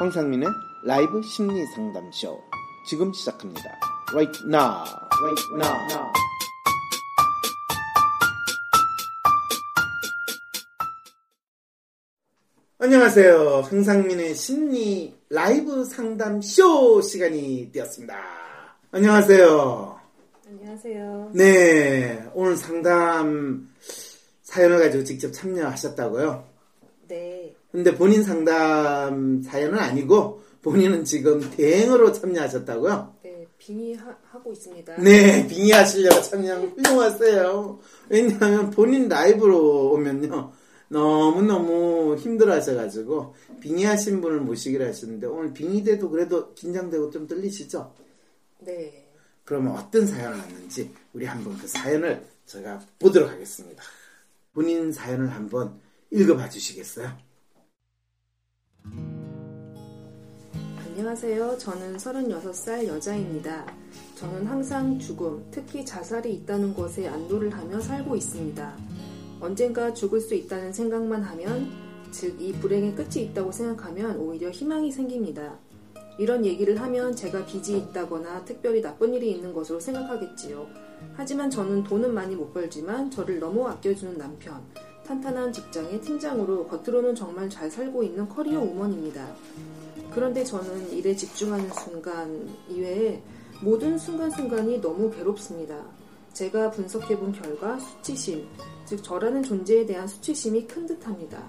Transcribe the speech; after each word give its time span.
황상민의 0.00 0.48
라이브 0.82 1.20
심리 1.20 1.66
상담쇼 1.66 2.40
지금 2.86 3.12
시작합니다. 3.12 3.78
Right 4.14 4.40
now, 4.46 4.86
right 5.20 5.44
now. 5.56 6.12
안녕하세요. 12.78 13.60
황상민의 13.68 14.34
심리 14.36 15.14
라이브 15.28 15.84
상담쇼 15.84 17.02
시간이 17.02 17.70
되었습니다. 17.70 18.16
안녕하세요. 18.92 20.00
안녕하세요. 20.46 21.30
네, 21.34 22.26
오늘 22.32 22.56
상담 22.56 23.68
사연을 24.44 24.78
가지고 24.78 25.04
직접 25.04 25.30
참여하셨다고요? 25.30 26.49
네. 27.72 27.82
근데 27.82 27.94
본인 27.96 28.22
상담 28.22 29.42
사연은 29.42 29.78
아니고 29.78 30.42
본인은 30.62 31.04
지금 31.04 31.40
대행으로 31.50 32.12
참여하셨다고요? 32.12 33.16
네, 33.22 33.46
빙의하고 33.58 34.52
있습니다. 34.52 34.96
네, 35.00 35.46
빙의하시려고 35.46 36.22
참여 36.22 36.60
훌륭하세요. 36.60 37.78
왜냐하면 38.08 38.70
본인 38.70 39.08
라이브로 39.08 39.92
오면요. 39.92 40.52
너무너무 40.88 42.16
힘들어 42.16 42.54
하셔가지고 42.54 43.34
빙의하신 43.60 44.20
분을 44.20 44.40
모시기로 44.40 44.84
하셨는데 44.86 45.28
오늘 45.28 45.52
빙의돼도 45.52 46.10
그래도 46.10 46.52
긴장되고 46.54 47.10
좀 47.10 47.26
떨리시죠? 47.28 47.94
네. 48.58 49.06
그러면 49.44 49.74
어떤 49.74 50.06
사연을 50.06 50.36
왔는지 50.36 50.90
우리 51.12 51.24
한번 51.26 51.56
그 51.58 51.68
사연을 51.68 52.24
제가 52.44 52.80
보도록 52.98 53.30
하겠습니다. 53.30 53.82
본인 54.52 54.92
사연을 54.92 55.30
한번 55.30 55.80
읽어봐 56.10 56.48
주시겠어요? 56.48 57.29
안녕하세요. 61.00 61.56
저는 61.56 61.96
36살 61.96 62.86
여자입니다. 62.86 63.64
저는 64.16 64.46
항상 64.46 64.98
죽음, 64.98 65.46
특히 65.50 65.84
자살이 65.84 66.34
있다는 66.34 66.74
것에 66.74 67.08
안도를 67.08 67.50
하며 67.54 67.80
살고 67.80 68.16
있습니다. 68.16 68.76
언젠가 69.40 69.94
죽을 69.94 70.20
수 70.20 70.34
있다는 70.34 70.72
생각만 70.72 71.22
하면, 71.22 71.70
즉, 72.10 72.40
이 72.40 72.52
불행의 72.52 72.96
끝이 72.96 73.24
있다고 73.24 73.50
생각하면 73.50 74.18
오히려 74.18 74.50
희망이 74.50 74.92
생깁니다. 74.92 75.58
이런 76.18 76.44
얘기를 76.44 76.78
하면 76.78 77.16
제가 77.16 77.46
빚이 77.46 77.78
있다거나 77.78 78.44
특별히 78.44 78.82
나쁜 78.82 79.14
일이 79.14 79.30
있는 79.30 79.54
것으로 79.54 79.80
생각하겠지요. 79.80 80.66
하지만 81.14 81.48
저는 81.48 81.84
돈은 81.84 82.12
많이 82.12 82.36
못 82.36 82.52
벌지만 82.52 83.10
저를 83.10 83.38
너무 83.38 83.66
아껴주는 83.66 84.18
남편, 84.18 84.60
탄탄한 85.10 85.52
직장의 85.52 86.00
팀장으로 86.02 86.68
겉으로는 86.68 87.16
정말 87.16 87.50
잘 87.50 87.68
살고 87.68 88.04
있는 88.04 88.28
커리어 88.28 88.60
우먼입니다. 88.60 89.26
그런데 90.12 90.44
저는 90.44 90.92
일에 90.92 91.16
집중하는 91.16 91.68
순간 91.72 92.48
이외에 92.68 93.20
모든 93.60 93.98
순간순간이 93.98 94.80
너무 94.80 95.10
괴롭습니다. 95.10 95.84
제가 96.32 96.70
분석해본 96.70 97.32
결과 97.32 97.76
수치심, 97.80 98.46
즉 98.84 99.02
저라는 99.02 99.42
존재에 99.42 99.84
대한 99.84 100.06
수치심이 100.06 100.68
큰 100.68 100.86
듯합니다. 100.86 101.42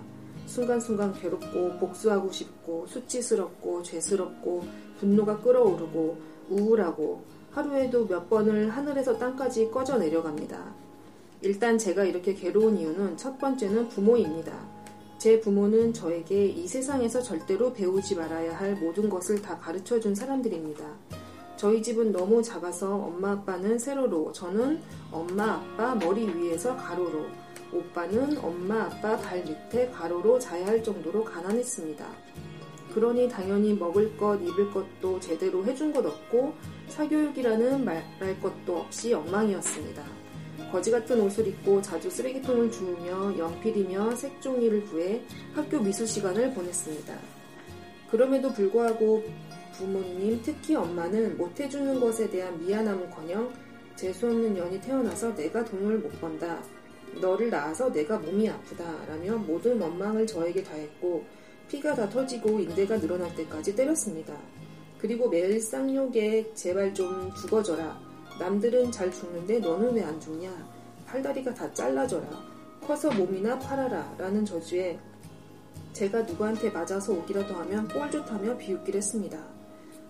순간순간 0.48 1.14
괴롭고 1.14 1.78
복수하고 1.78 2.32
싶고 2.32 2.88
수치스럽고 2.88 3.84
죄스럽고 3.84 4.66
분노가 5.00 5.38
끓어오르고 5.39 6.17
우울하고 6.50 7.23
하루에도 7.52 8.08
몇 8.08 8.28
번을 8.28 8.72
하늘에서 8.72 9.20
땅까지 9.20 9.70
꺼져 9.70 10.00
내려갑니다. 10.00 10.81
일단 11.42 11.78
제가 11.78 12.03
이렇게 12.03 12.34
괴로운 12.36 12.78
이유는 12.78 13.17
첫 13.17 13.38
번째는 13.39 13.89
부모입니다. 13.89 14.53
제 15.17 15.39
부모는 15.39 15.94
저에게 15.94 16.48
이 16.48 16.67
세상에서 16.67 17.22
절대로 17.22 17.73
배우지 17.73 18.16
말아야 18.16 18.58
할 18.58 18.75
모든 18.75 19.09
것을 19.09 19.42
다 19.42 19.58
가르쳐 19.58 20.00
준 20.00 20.14
사람들입니다. 20.14 20.83
저희 21.58 21.82
집은 21.82 22.11
너무 22.11 22.42
작아서 22.42 22.95
엄마 22.95 23.32
아빠는 23.33 23.77
세로로, 23.77 24.32
저는 24.32 24.82
엄마 25.11 25.54
아빠 25.54 25.93
머리 25.95 26.27
위에서 26.27 26.76
가로로, 26.76 27.26
오빠는 27.71 28.37
엄마 28.39 28.83
아빠 28.83 29.17
발 29.17 29.43
밑에 29.43 29.89
가로로 29.92 30.39
자야 30.39 30.66
할 30.67 30.83
정도로 30.83 31.23
가난했습니다. 31.23 32.05
그러니 32.93 33.30
당연히 33.30 33.73
먹을 33.73 34.17
것, 34.17 34.37
입을 34.42 34.71
것도 34.71 35.20
제대로 35.20 35.64
해준 35.66 35.93
것 35.93 36.05
없고 36.05 36.54
사교육이라는 36.89 37.86
말 37.86 38.04
할 38.20 38.39
것도 38.39 38.77
없이 38.77 39.14
엉망이었습니다. 39.14 40.20
거지 40.71 40.89
같은 40.89 41.20
옷을 41.21 41.48
입고 41.48 41.82
자주 41.82 42.09
쓰레기통을 42.09 42.71
주우며 42.71 43.37
연필이며 43.37 44.15
색종이를 44.15 44.86
구해 44.86 45.21
학교 45.54 45.80
미술 45.80 46.08
시간을 46.08 46.54
보냈습니다. 46.54 47.17
그럼에도 48.09 48.52
불구하고 48.52 49.23
부모님, 49.73 50.42
특히 50.43 50.76
엄마는 50.76 51.37
못해주는 51.37 51.99
것에 51.99 52.30
대한 52.30 52.60
미안함은 52.65 53.10
커녕 53.10 53.52
재수없는 53.95 54.54
년이 54.54 54.81
태어나서 54.81 55.36
내가 55.36 55.64
돈을 55.64 55.99
못 55.99 56.10
번다. 56.20 56.64
너를 57.20 57.49
낳아서 57.49 57.92
내가 57.92 58.17
몸이 58.17 58.49
아프다. 58.49 59.05
라며 59.08 59.37
모든 59.37 59.80
원망을 59.80 60.26
저에게 60.26 60.64
다했고 60.64 61.26
피가 61.67 61.95
다 61.95 62.10
터지고 62.10 62.60
인대가 62.60 62.99
늘어날 62.99 63.33
때까지 63.36 63.76
때렸습니다. 63.76 64.37
그리고 64.98 65.30
매일 65.30 65.60
쌍욕에 65.60 66.54
제발 66.54 66.93
좀 66.93 67.33
죽어져라. 67.33 68.11
남들은 68.46 68.92
잘 68.92 69.12
죽는데 69.12 69.60
너는 69.60 69.94
왜 69.94 70.02
안 70.02 70.20
죽냐? 70.20 70.52
팔다리가 71.06 71.54
다 71.54 71.72
잘라져라. 71.72 72.28
커서 72.88 73.12
몸이나 73.12 73.60
팔아라. 73.60 74.16
라는 74.18 74.44
저주에 74.44 74.98
제가 75.94 76.24
누구한테 76.24 76.72
맞아서 76.72 77.14
오기라도 77.14 77.54
하면 77.54 77.88
꼴 77.88 78.10
좋다며 78.10 78.58
비웃기를 78.58 78.98
했습니다. 78.98 79.38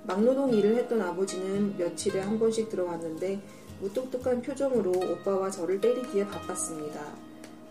막노동 0.03 0.53
일을 0.53 0.78
했던 0.78 1.02
아버지는 1.02 1.75
며칠에 1.78 2.22
한 2.22 2.40
번씩 2.40 2.69
들어왔는데 2.69 3.42
무뚝뚝한 3.81 4.42
표정으로 4.42 4.92
오빠와 4.92 5.52
저를 5.52 5.81
때리기에 5.81 6.25
바빴습니다. 6.28 7.02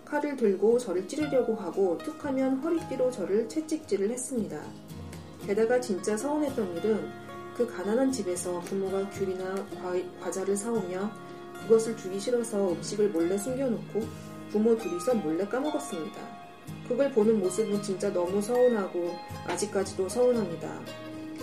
칼을 0.04 0.36
들고 0.36 0.78
저를 0.78 1.08
찌르려고 1.08 1.54
하고 1.54 1.96
툭 2.04 2.22
하면 2.26 2.58
허리띠로 2.58 3.10
저를 3.10 3.48
채찍질을 3.48 4.10
했습니다. 4.10 4.60
게다가 5.46 5.80
진짜 5.80 6.18
서운했던 6.18 6.76
일은 6.76 7.29
그 7.60 7.66
가난한 7.66 8.10
집에서 8.10 8.58
부모가 8.60 9.10
귤이나 9.10 9.54
과, 10.18 10.30
자를 10.30 10.56
사오며 10.56 11.12
그것을 11.60 11.94
주기 11.94 12.18
싫어서 12.18 12.72
음식을 12.72 13.10
몰래 13.10 13.36
숨겨놓고 13.36 14.02
부모 14.50 14.74
둘이서 14.78 15.16
몰래 15.16 15.46
까먹었습니다. 15.46 16.18
그걸 16.88 17.12
보는 17.12 17.38
모습은 17.38 17.82
진짜 17.82 18.10
너무 18.10 18.40
서운하고 18.40 19.14
아직까지도 19.46 20.08
서운합니다. 20.08 20.80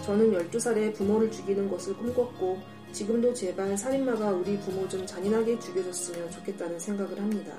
저는 0.05 0.31
12살에 0.31 0.95
부모를 0.95 1.29
죽이는 1.29 1.69
것을 1.69 1.95
꿈꿨고 1.95 2.61
지금도 2.93 3.35
제발 3.35 3.77
살인마가 3.77 4.31
우리 4.31 4.57
부모 4.57 4.89
좀 4.89 5.05
잔인하게 5.05 5.59
죽여줬으면 5.59 6.31
좋겠다는 6.31 6.79
생각을 6.79 7.15
합니다. 7.19 7.53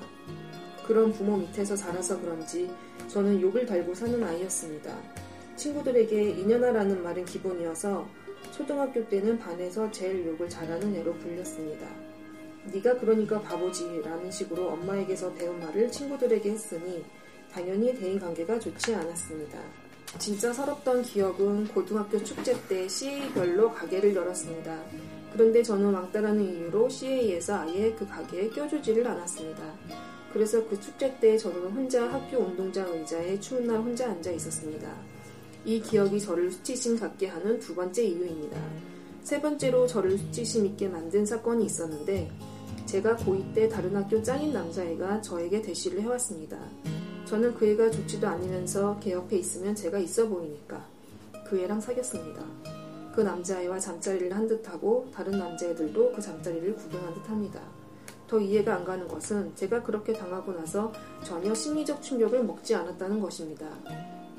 그런 0.85 1.13
부모 1.13 1.37
밑에서 1.37 1.77
자라서 1.77 2.19
그런지 2.19 2.69
저는 3.07 3.39
욕을 3.39 3.65
달고 3.65 3.95
사는 3.95 4.21
아이였습니다. 4.21 4.97
친구들에게 5.55 6.31
이년아라는 6.31 7.01
말은 7.03 7.23
기본이어서 7.23 8.18
초등학교 8.59 9.07
때는 9.07 9.39
반에서 9.39 9.89
제일 9.89 10.27
욕을 10.27 10.49
잘하는 10.49 10.93
애로 10.93 11.13
불렸습니다. 11.13 11.87
네가 12.73 12.97
그러니까 12.97 13.39
바보지 13.39 14.01
라는 14.03 14.29
식으로 14.29 14.71
엄마에게서 14.71 15.33
배운 15.33 15.61
말을 15.61 15.89
친구들에게 15.89 16.51
했으니 16.51 17.05
당연히 17.53 17.97
대인관계가 17.97 18.59
좋지 18.59 18.93
않았습니다. 18.93 19.57
진짜 20.17 20.51
서럽던 20.51 21.03
기억은 21.03 21.69
고등학교 21.69 22.21
축제 22.21 22.53
때 22.67 22.85
CA별로 22.85 23.71
가게를 23.71 24.13
열었습니다. 24.13 24.77
그런데 25.31 25.63
저는 25.63 25.93
왕따라는 25.93 26.43
이유로 26.43 26.89
CA에서 26.89 27.59
아예 27.59 27.93
그 27.93 28.05
가게에 28.05 28.49
껴주지를 28.49 29.07
않았습니다. 29.07 29.63
그래서 30.33 30.67
그 30.67 30.77
축제 30.81 31.17
때 31.21 31.37
저는 31.37 31.71
혼자 31.71 32.11
학교 32.11 32.39
운동장 32.39 32.89
의자에 32.89 33.39
추운 33.39 33.65
날 33.65 33.77
혼자 33.77 34.09
앉아 34.09 34.31
있었습니다. 34.31 34.93
이 35.69 35.79
기억이 35.79 36.19
저를 36.19 36.51
수치심 36.51 36.99
갖게 36.99 37.27
하는 37.27 37.59
두 37.59 37.75
번째 37.75 38.03
이유입니다. 38.03 38.59
세 39.21 39.39
번째로 39.39 39.85
저를 39.85 40.17
수치심 40.17 40.65
있게 40.65 40.87
만든 40.87 41.23
사건이 41.23 41.63
있었는데 41.63 42.31
제가 42.87 43.15
고2 43.17 43.53
때 43.53 43.69
다른 43.69 43.95
학교 43.95 44.19
짱인 44.19 44.51
남자애가 44.51 45.21
저에게 45.21 45.61
대시를 45.61 46.01
해왔습니다. 46.01 46.57
저는 47.25 47.53
그 47.53 47.67
애가 47.67 47.91
좋지도 47.91 48.27
않으면서 48.27 48.99
걔 48.99 49.11
옆에 49.11 49.37
있으면 49.37 49.75
제가 49.75 49.99
있어 49.99 50.27
보이니까 50.27 50.83
그 51.47 51.59
애랑 51.59 51.79
사귀었습니다. 51.81 52.43
그 53.13 53.21
남자애와 53.21 53.77
잠자리를 53.77 54.35
한 54.35 54.47
듯하고 54.47 55.11
다른 55.13 55.37
남자애들도 55.37 56.13
그 56.13 56.19
잠자리를 56.19 56.73
구경한 56.77 57.13
듯합니다. 57.13 57.61
더 58.27 58.39
이해가 58.39 58.73
안 58.73 58.83
가는 58.83 59.07
것은 59.07 59.55
제가 59.55 59.83
그렇게 59.83 60.13
당하고 60.13 60.51
나서 60.51 60.91
전혀 61.23 61.53
심리적 61.53 62.01
충격을 62.01 62.43
먹지 62.43 62.73
않았다는 62.73 63.21
것입니다. 63.21 63.69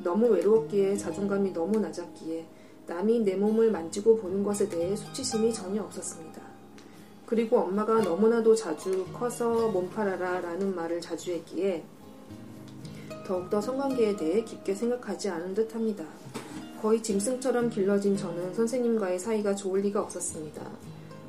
너무 0.03 0.27
외로웠기에 0.29 0.97
자존감이 0.97 1.53
너무 1.53 1.79
낮았기에 1.79 2.47
남이 2.87 3.21
내 3.21 3.37
몸을 3.37 3.71
만지고 3.71 4.17
보는 4.17 4.43
것에 4.43 4.69
대해 4.69 4.97
수치심이 4.97 5.53
전혀 5.53 5.83
없었습니다. 5.83 6.43
그리고 7.27 7.59
엄마가 7.59 8.01
너무나도 8.01 8.57
자주 8.57 9.07
커서 9.13 9.69
몸 9.69 9.89
팔아라 9.89 10.41
라는 10.41 10.75
말을 10.75 11.01
자주 11.01 11.31
했기에 11.31 11.85
더욱더 13.25 13.61
성관계에 13.61 14.17
대해 14.17 14.43
깊게 14.43 14.75
생각하지 14.75 15.29
않은 15.29 15.55
듯 15.55 15.73
합니다. 15.73 16.05
거의 16.83 17.01
짐승처럼 17.01 17.71
길러진 17.71 18.17
저는 18.17 18.55
선생님과의 18.55 19.21
사이가 19.21 19.55
좋을 19.55 19.83
리가 19.83 20.01
없었습니다. 20.01 20.63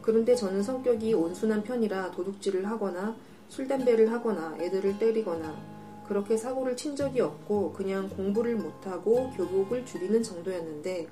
그런데 0.02 0.34
저는 0.34 0.64
성격이 0.64 1.14
온순한 1.14 1.62
편이라 1.62 2.12
도둑질을 2.12 2.68
하거나 2.68 3.16
술, 3.50 3.68
담배를 3.68 4.12
하거나 4.12 4.58
애들을 4.60 4.98
때리거나 4.98 5.71
그렇게 6.08 6.38
사고를 6.38 6.76
친 6.76 6.96
적이 6.96 7.22
없고 7.22 7.74
그냥 7.74 8.10
공부를 8.10 8.56
못하고 8.56 9.32
교복을 9.32 9.86
줄이는 9.86 10.22
정도였는데 10.24 11.08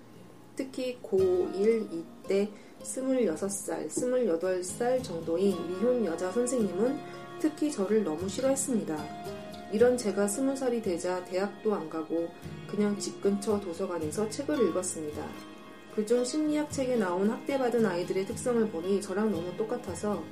특히 0.56 1.00
고1 1.02 1.88
이때 1.94 2.50
26살, 2.82 3.88
28살 3.88 5.04
정도인 5.04 5.56
미혼 5.68 6.06
여자 6.06 6.32
선생님은 6.32 7.00
특히 7.40 7.72
저를 7.72 8.04
너무 8.04 8.28
싫어했습니다. 8.28 8.98
이런 9.72 9.98
제가 9.98 10.26
20살이 10.26 10.84
되자 10.84 11.24
대학도 11.26 11.74
안 11.74 11.90
가고 11.90 12.30
그냥 12.68 12.98
집 12.98 13.22
근처 13.22 13.60
도서관에서 13.60 14.30
책을 14.30 14.70
읽었습니다. 14.70 15.26
그중 15.96 16.24
심리학 16.24 16.72
책에 16.72 16.96
나온 16.96 17.30
학대받은 17.30 17.86
아이들의 17.86 18.26
특성을 18.26 18.68
보니 18.70 19.02
저랑 19.02 19.32
너무 19.32 19.56
똑같아서 19.58 20.24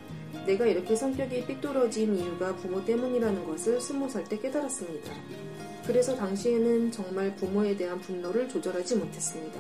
내가 0.45 0.65
이렇게 0.65 0.95
성격이 0.95 1.45
삐뚤어진 1.45 2.15
이유가 2.15 2.55
부모 2.55 2.83
때문이라는 2.83 3.45
것을 3.45 3.79
20살 3.79 4.27
때 4.29 4.37
깨달았습니다. 4.39 5.11
그래서 5.85 6.15
당시에는 6.15 6.91
정말 6.91 7.35
부모에 7.35 7.75
대한 7.75 7.99
분노를 7.99 8.47
조절하지 8.49 8.95
못했습니다. 8.97 9.59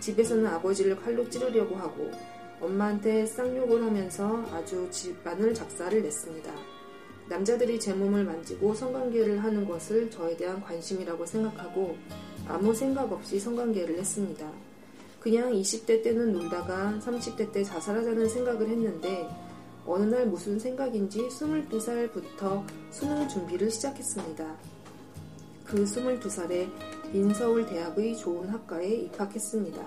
집에서는 0.00 0.46
아버지를 0.46 0.96
칼로 0.96 1.28
찌르려고 1.28 1.76
하고 1.76 2.10
엄마한테 2.60 3.26
쌍욕을 3.26 3.82
하면서 3.82 4.44
아주 4.52 4.88
집안을 4.90 5.52
작사를 5.54 6.00
냈습니다. 6.02 6.52
남자들이 7.28 7.78
제 7.80 7.92
몸을 7.94 8.24
만지고 8.24 8.74
성관계를 8.74 9.42
하는 9.42 9.66
것을 9.66 10.10
저에 10.10 10.36
대한 10.36 10.60
관심이라고 10.60 11.24
생각하고 11.24 11.96
아무 12.46 12.74
생각 12.74 13.10
없이 13.12 13.38
성관계를 13.38 13.98
했습니다. 13.98 14.50
그냥 15.20 15.52
20대 15.52 16.02
때는 16.02 16.32
놀다가 16.32 16.98
30대 17.00 17.52
때 17.52 17.62
자살하자는 17.62 18.28
생각을 18.28 18.68
했는데 18.68 19.28
어느 19.86 20.04
날 20.04 20.26
무슨 20.26 20.58
생각인지 20.58 21.28
22살부터 21.28 22.64
수능 22.90 23.28
준비를 23.28 23.70
시작했습니다. 23.70 24.56
그 25.64 25.84
22살에 25.84 26.70
인서울 27.12 27.66
대학의 27.66 28.16
좋은 28.16 28.48
학과에 28.48 28.88
입학했습니다. 28.94 29.82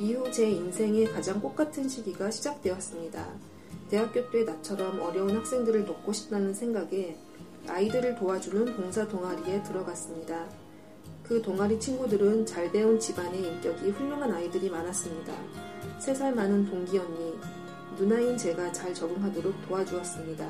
이후 0.00 0.30
제 0.30 0.48
인생의 0.50 1.06
가장 1.12 1.40
꽃같은 1.40 1.88
시기가 1.88 2.30
시작되었습니다. 2.30 3.26
대학교 3.90 4.30
때 4.30 4.44
나처럼 4.44 5.00
어려운 5.00 5.36
학생들을 5.36 5.84
돕고 5.84 6.12
싶다는 6.12 6.54
생각에 6.54 7.16
아이들을 7.66 8.14
도와주는 8.16 8.76
봉사 8.76 9.06
동아리에 9.08 9.62
들어갔습니다. 9.62 10.46
그 11.22 11.42
동아리 11.42 11.78
친구들은 11.78 12.46
잘 12.46 12.72
배운 12.72 12.98
집안의 12.98 13.42
인격이 13.42 13.90
훌륭한 13.90 14.32
아이들이 14.32 14.70
많았습니다. 14.70 15.34
3살 15.98 16.32
많은 16.32 16.66
동기 16.70 16.98
언니, 16.98 17.34
누나인 17.98 18.36
제가 18.36 18.70
잘 18.70 18.94
적응하도록 18.94 19.66
도와주었습니다. 19.66 20.48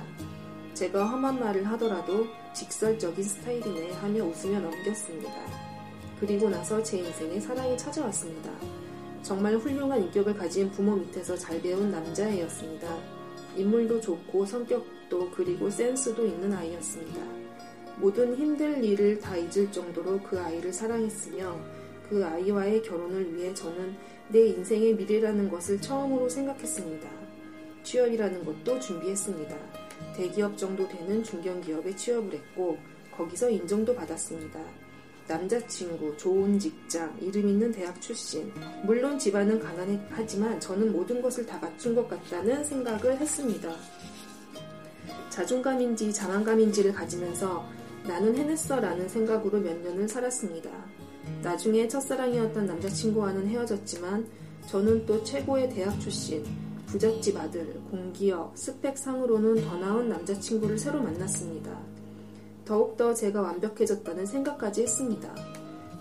제가 0.74 1.06
험한 1.06 1.40
말을 1.40 1.66
하더라도 1.68 2.26
직설적인 2.52 3.24
스타일이네 3.24 3.92
하며 3.92 4.24
웃으며 4.24 4.60
넘겼습니다. 4.60 5.32
그리고 6.20 6.50
나서 6.50 6.82
제 6.82 6.98
인생에 6.98 7.40
사랑이 7.40 7.78
찾아왔습니다. 7.78 8.52
정말 9.22 9.56
훌륭한 9.56 10.02
인격을 10.02 10.34
가진 10.34 10.70
부모 10.70 10.96
밑에서 10.96 11.38
잘 11.38 11.62
배운 11.62 11.90
남자애였습니다. 11.90 12.94
인물도 13.56 14.02
좋고 14.02 14.44
성격도 14.44 15.30
그리고 15.30 15.70
센스도 15.70 16.26
있는 16.26 16.52
아이였습니다. 16.52 17.18
모든 17.96 18.36
힘들 18.36 18.84
일을 18.84 19.20
다 19.20 19.38
잊을 19.38 19.72
정도로 19.72 20.20
그 20.20 20.38
아이를 20.38 20.70
사랑했으며 20.70 21.56
그 22.10 22.22
아이와의 22.22 22.82
결혼을 22.82 23.34
위해 23.34 23.54
저는 23.54 23.96
내 24.28 24.48
인생의 24.48 24.96
미래라는 24.96 25.48
것을 25.48 25.80
처음으로 25.80 26.28
생각했습니다. 26.28 27.17
취업이라는 27.88 28.44
것도 28.44 28.79
준비했습니다. 28.81 29.56
대기업 30.14 30.58
정도 30.58 30.87
되는 30.87 31.23
중견기업에 31.25 31.96
취업을 31.96 32.35
했고 32.35 32.76
거기서 33.17 33.49
인정도 33.49 33.94
받았습니다. 33.94 34.61
남자친구, 35.26 36.17
좋은 36.17 36.58
직장, 36.58 37.17
이름 37.20 37.49
있는 37.49 37.73
대학 37.73 38.00
출신. 38.00 38.52
물론 38.85 39.19
집안은 39.19 39.58
가난하지만 39.58 40.61
저는 40.61 40.93
모든 40.93 41.20
것을 41.23 41.46
다 41.46 41.58
갖춘 41.58 41.94
것 41.94 42.08
같다는 42.08 42.62
생각을 42.64 43.19
했습니다. 43.19 43.75
자존감인지 45.31 46.12
자만감인지를 46.12 46.93
가지면서 46.93 47.67
나는 48.06 48.37
해냈어 48.37 48.81
라는 48.81 49.08
생각으로 49.08 49.61
몇 49.61 49.76
년을 49.79 50.08
살았습니다. 50.08 50.70
나중에 51.43 51.88
첫사랑이었던 51.88 52.67
남자친구와는 52.67 53.49
헤어졌지만 53.49 54.26
저는 54.67 55.06
또 55.06 55.23
최고의 55.25 55.70
대학 55.70 55.99
출신, 56.00 56.44
부잣집 56.90 57.37
아들, 57.37 57.81
공기업, 57.90 58.56
스펙상으로는 58.56 59.62
더 59.62 59.76
나은 59.76 60.08
남자친구를 60.08 60.79
새로 60.79 61.02
만났습니다. 61.02 61.79
더욱더 62.64 63.12
제가 63.12 63.43
완벽해졌다는 63.43 64.25
생각까지 64.25 64.82
했습니다. 64.82 65.35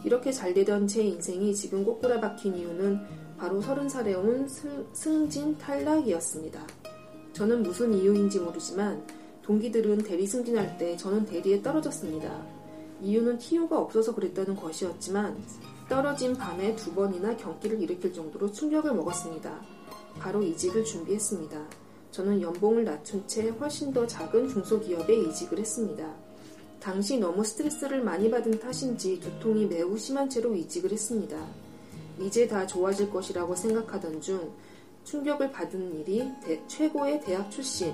이렇게 0.06 0.32
잘 0.32 0.54
되던 0.54 0.88
제 0.88 1.04
인생이 1.04 1.54
지금 1.54 1.84
꼬꾸라 1.84 2.22
박힌 2.22 2.56
이유는 2.56 3.02
바로 3.38 3.62
서른 3.62 3.90
살에 3.90 4.16
온 4.16 4.48
승, 4.48 5.30
진 5.30 5.58
탈락이었습니다. 5.58 6.66
저는 7.34 7.64
무슨 7.64 7.94
이유인지 7.94 8.40
모르지만 8.40 9.06
동기들은 9.44 10.00
대리 10.00 10.26
승진할 10.26 10.78
때 10.78 10.96
저는 10.96 11.26
대리에 11.26 11.62
떨어졌습니다. 11.62 12.46
이유는 13.02 13.40
TU가 13.40 13.78
없어서 13.78 14.16
그랬다는 14.16 14.56
것이었지만 14.56 15.38
떨어진 15.90 16.34
밤에 16.36 16.76
두 16.78 16.94
번이나 16.94 17.36
경기를 17.36 17.82
일으킬 17.82 18.14
정도로 18.14 18.52
충격을 18.52 18.94
먹었습니다. 18.94 19.77
바로 20.20 20.42
이직을 20.42 20.84
준비했습니다. 20.84 21.66
저는 22.12 22.42
연봉을 22.42 22.84
낮춘 22.84 23.28
채 23.28 23.50
훨씬 23.50 23.94
더 23.94 24.06
작은 24.08 24.50
중소기업에 24.50 25.14
이직을 25.14 25.60
했습니다. 25.60 26.14
당시 26.80 27.18
너무 27.18 27.44
스트레스를 27.44 28.02
많이 28.02 28.30
받은 28.32 28.60
탓인지 28.60 29.20
두통이 29.20 29.66
매우 29.66 29.98
심한 29.98 30.30
채로 30.30 30.56
이직을 30.56 30.92
했습니다. 30.92 31.38
이제 32.20 32.48
다 32.48 32.66
좋아질 32.66 33.10
것이라고 33.10 33.56
생각하던 33.56 34.22
중 34.22 34.52
충격을 35.04 35.52
받은 35.52 36.00
일이 36.00 36.30
대, 36.44 36.62
최고의 36.68 37.22
대학 37.22 37.50
출신, 37.50 37.94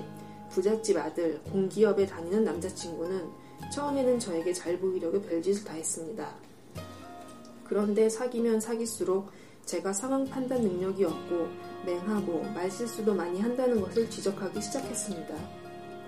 부잣집 0.50 0.96
아들, 0.96 1.40
공기업에 1.44 2.06
다니는 2.06 2.44
남자친구는 2.44 3.28
처음에는 3.72 4.18
저에게 4.18 4.52
잘 4.52 4.78
보이려고 4.78 5.20
별짓을 5.20 5.64
다 5.64 5.74
했습니다. 5.74 6.34
그런데 7.64 8.08
사귀면 8.08 8.60
사귈수록 8.60 9.30
제가 9.64 9.92
상황 9.92 10.24
판단 10.24 10.62
능력이 10.62 11.04
없고 11.04 11.48
맹하고 11.84 12.42
말실수도 12.54 13.14
많이 13.14 13.40
한다는 13.40 13.80
것을 13.80 14.08
지적하기 14.08 14.60
시작했습니다. 14.60 15.34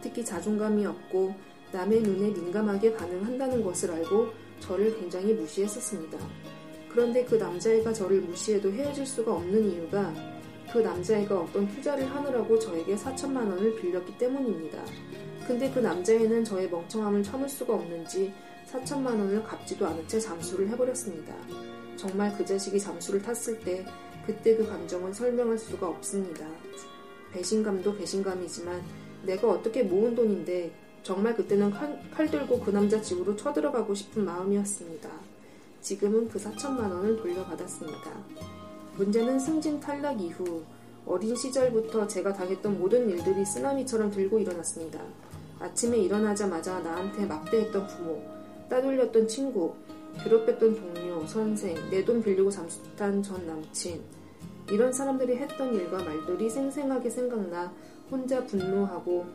특히 0.01 0.25
자존감이 0.25 0.85
없고 0.87 1.35
남의 1.73 2.01
눈에 2.03 2.31
민감하게 2.31 2.95
반응한다는 2.95 3.63
것을 3.63 3.91
알고 3.91 4.29
저를 4.61 4.99
굉장히 4.99 5.35
무시했었습니다. 5.35 6.19
그런데 6.89 7.25
그 7.25 7.35
남자애가 7.35 7.93
저를 7.93 8.21
무시해도 8.23 8.73
헤어질 8.73 9.05
수가 9.07 9.35
없는 9.35 9.71
이유가 9.71 10.15
그 10.73 10.79
남자애가 10.79 11.41
어떤 11.41 11.69
투자를 11.69 12.11
하느라고 12.11 12.59
저에게 12.59 12.97
4천만 12.97 13.49
원을 13.49 13.77
빌렸기 13.77 14.17
때문입니다. 14.19 14.83
근데 15.47 15.71
그 15.71 15.79
남자애는 15.79 16.45
저의 16.45 16.69
멍청함을 16.71 17.23
참을 17.23 17.49
수가 17.49 17.75
없는지 17.75 18.33
4천만 18.71 19.07
원을 19.07 19.43
갚지도 19.45 19.87
않은 19.87 20.09
채 20.09 20.19
잠수를 20.19 20.69
해버렸습니다. 20.71 21.35
정말 21.97 22.37
그 22.37 22.45
자식이 22.45 22.81
잠수를 22.81 23.23
탔을 23.23 23.59
때 23.61 23.85
그때 24.27 24.57
그 24.57 24.67
감정은 24.67 25.13
설명할 25.13 25.57
수가 25.57 25.89
없습니다. 25.89 26.47
배신감도 27.33 27.97
배신감이지만 27.97 28.83
내가 29.25 29.49
어떻게 29.49 29.83
모은 29.83 30.15
돈인데 30.15 30.73
정말 31.03 31.37
그때는 31.37 31.71
칼, 31.71 32.01
칼 32.11 32.29
들고 32.29 32.61
그 32.61 32.71
남자 32.71 33.01
집으로 33.01 33.37
쳐들어가고 33.37 33.95
싶은 33.95 34.25
마음이었습니다. 34.25 35.09
지금은 35.81 36.29
그 36.29 36.39
4천만 36.41 36.91
원을 36.91 37.17
돌려받았습니다. 37.17 38.11
문제는 38.97 39.39
승진 39.39 39.79
탈락 39.79 40.21
이후 40.21 40.65
어린 41.07 41.37
시절부터 41.37 42.09
제가 42.09 42.33
당했던 42.33 42.81
모든 42.81 43.09
일들이 43.09 43.45
쓰나미처럼 43.45 44.11
들고 44.11 44.41
일어났습니다. 44.41 45.01
아침에 45.61 45.99
일어나자마자 45.99 46.81
나한테 46.81 47.27
막대했던 47.27 47.87
부모, 47.87 48.21
따돌렸던 48.69 49.29
친구, 49.29 49.75
괴롭혔던 50.23 50.75
동료, 50.75 51.27
선생, 51.27 51.75
내 51.91 52.05
돈 52.05 52.23
빌리고 52.23 52.51
잠수탄 52.51 53.23
전 53.23 53.47
남친. 53.47 54.01
이런 54.71 54.93
사람들이 54.93 55.37
했던 55.37 55.75
일과 55.75 55.99
말들이 56.03 56.51
생생하게 56.51 57.09
생각나 57.11 57.73
혼자 58.11 58.45
분노하고 58.45 59.27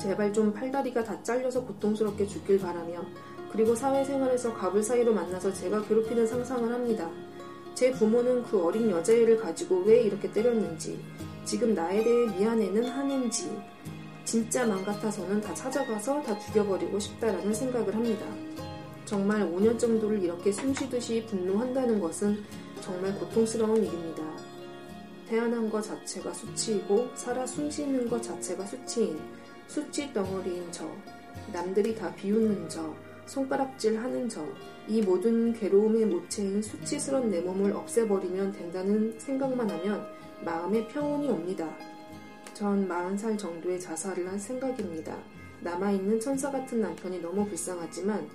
제발 0.00 0.32
좀 0.32 0.52
팔다리가 0.52 1.02
다 1.02 1.20
잘려서 1.22 1.64
고통스럽게 1.64 2.26
죽길 2.26 2.60
바라며 2.60 3.04
그리고 3.50 3.74
사회생활에서 3.74 4.54
갑을 4.54 4.82
사이로 4.82 5.14
만나서 5.14 5.52
제가 5.52 5.82
괴롭히는 5.82 6.26
상상을 6.26 6.72
합니다. 6.72 7.10
제 7.74 7.90
부모는 7.92 8.42
그 8.44 8.62
어린 8.62 8.90
여자애를 8.90 9.38
가지고 9.38 9.82
왜 9.84 10.02
이렇게 10.02 10.30
때렸는지, 10.30 10.98
지금 11.44 11.74
나에 11.74 12.02
대해 12.02 12.26
미안해는 12.38 12.84
하는지, 12.88 13.50
진짜 14.24 14.66
맘 14.66 14.84
같아서는 14.84 15.40
다 15.40 15.54
찾아가서 15.54 16.22
다 16.22 16.38
죽여버리고 16.38 16.98
싶다라는 16.98 17.52
생각을 17.52 17.94
합니다. 17.94 18.26
정말 19.06 19.40
5년 19.42 19.78
정도를 19.78 20.20
이렇게 20.20 20.50
숨쉬듯이 20.50 21.24
분노한다는 21.26 22.00
것은 22.00 22.42
정말 22.80 23.14
고통스러운 23.14 23.76
일입니다. 23.76 24.22
태어난 25.28 25.70
것 25.70 25.80
자체가 25.80 26.32
수치이고 26.32 27.10
살아 27.14 27.46
숨쉬는 27.46 28.08
것 28.08 28.20
자체가 28.20 28.66
수치인 28.66 29.18
수치 29.68 30.12
덩어리인 30.12 30.70
저, 30.72 30.90
남들이 31.52 31.94
다 31.94 32.12
비웃는 32.16 32.68
저, 32.68 32.94
손가락질 33.26 33.98
하는 33.98 34.28
저, 34.28 34.44
이 34.88 35.00
모든 35.00 35.52
괴로움의 35.52 36.06
모체인 36.06 36.60
수치스런 36.60 37.30
내 37.30 37.40
몸을 37.40 37.72
없애버리면 37.72 38.52
된다는 38.52 39.16
생각만 39.18 39.70
하면 39.70 40.04
마음에 40.44 40.86
평온이 40.88 41.28
옵니다. 41.28 41.68
전 42.54 42.88
40살 42.88 43.38
정도의 43.38 43.80
자살을 43.80 44.28
한 44.28 44.38
생각입니다. 44.38 45.16
남아있는 45.60 46.20
천사 46.20 46.50
같은 46.50 46.80
남편이 46.80 47.20
너무 47.20 47.46
불쌍하지만 47.46 48.28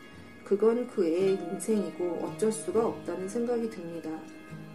그건 0.52 0.86
그 0.86 1.08
애의 1.08 1.36
인생이고 1.36 2.26
어쩔 2.26 2.52
수가 2.52 2.86
없다는 2.86 3.30
생각이 3.30 3.70
듭니다. 3.70 4.10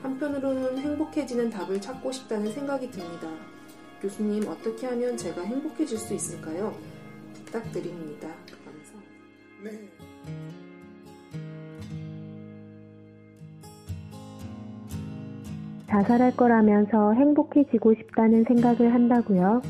한편으로는 0.01 0.79
행복해지는 0.79 1.51
답을 1.51 1.79
찾고 1.83 2.11
싶다는 2.13 2.51
생각이 2.51 2.91
듭니다. 2.91 3.29
교수님, 4.01 4.49
어떻게 4.49 4.87
하면 4.87 5.19
제가 5.19 5.43
행복해질 5.43 5.99
수 5.99 6.15
있을까요? 6.15 6.75
부탁드립니다. 7.35 8.27
감사. 8.65 8.95
네. 9.65 9.87
자살할 15.91 16.35
거라면서 16.39 17.13
행복해지고 17.13 17.97
싶다는 17.97 18.45
생각을 18.45 18.95
한다고요? 18.95 19.61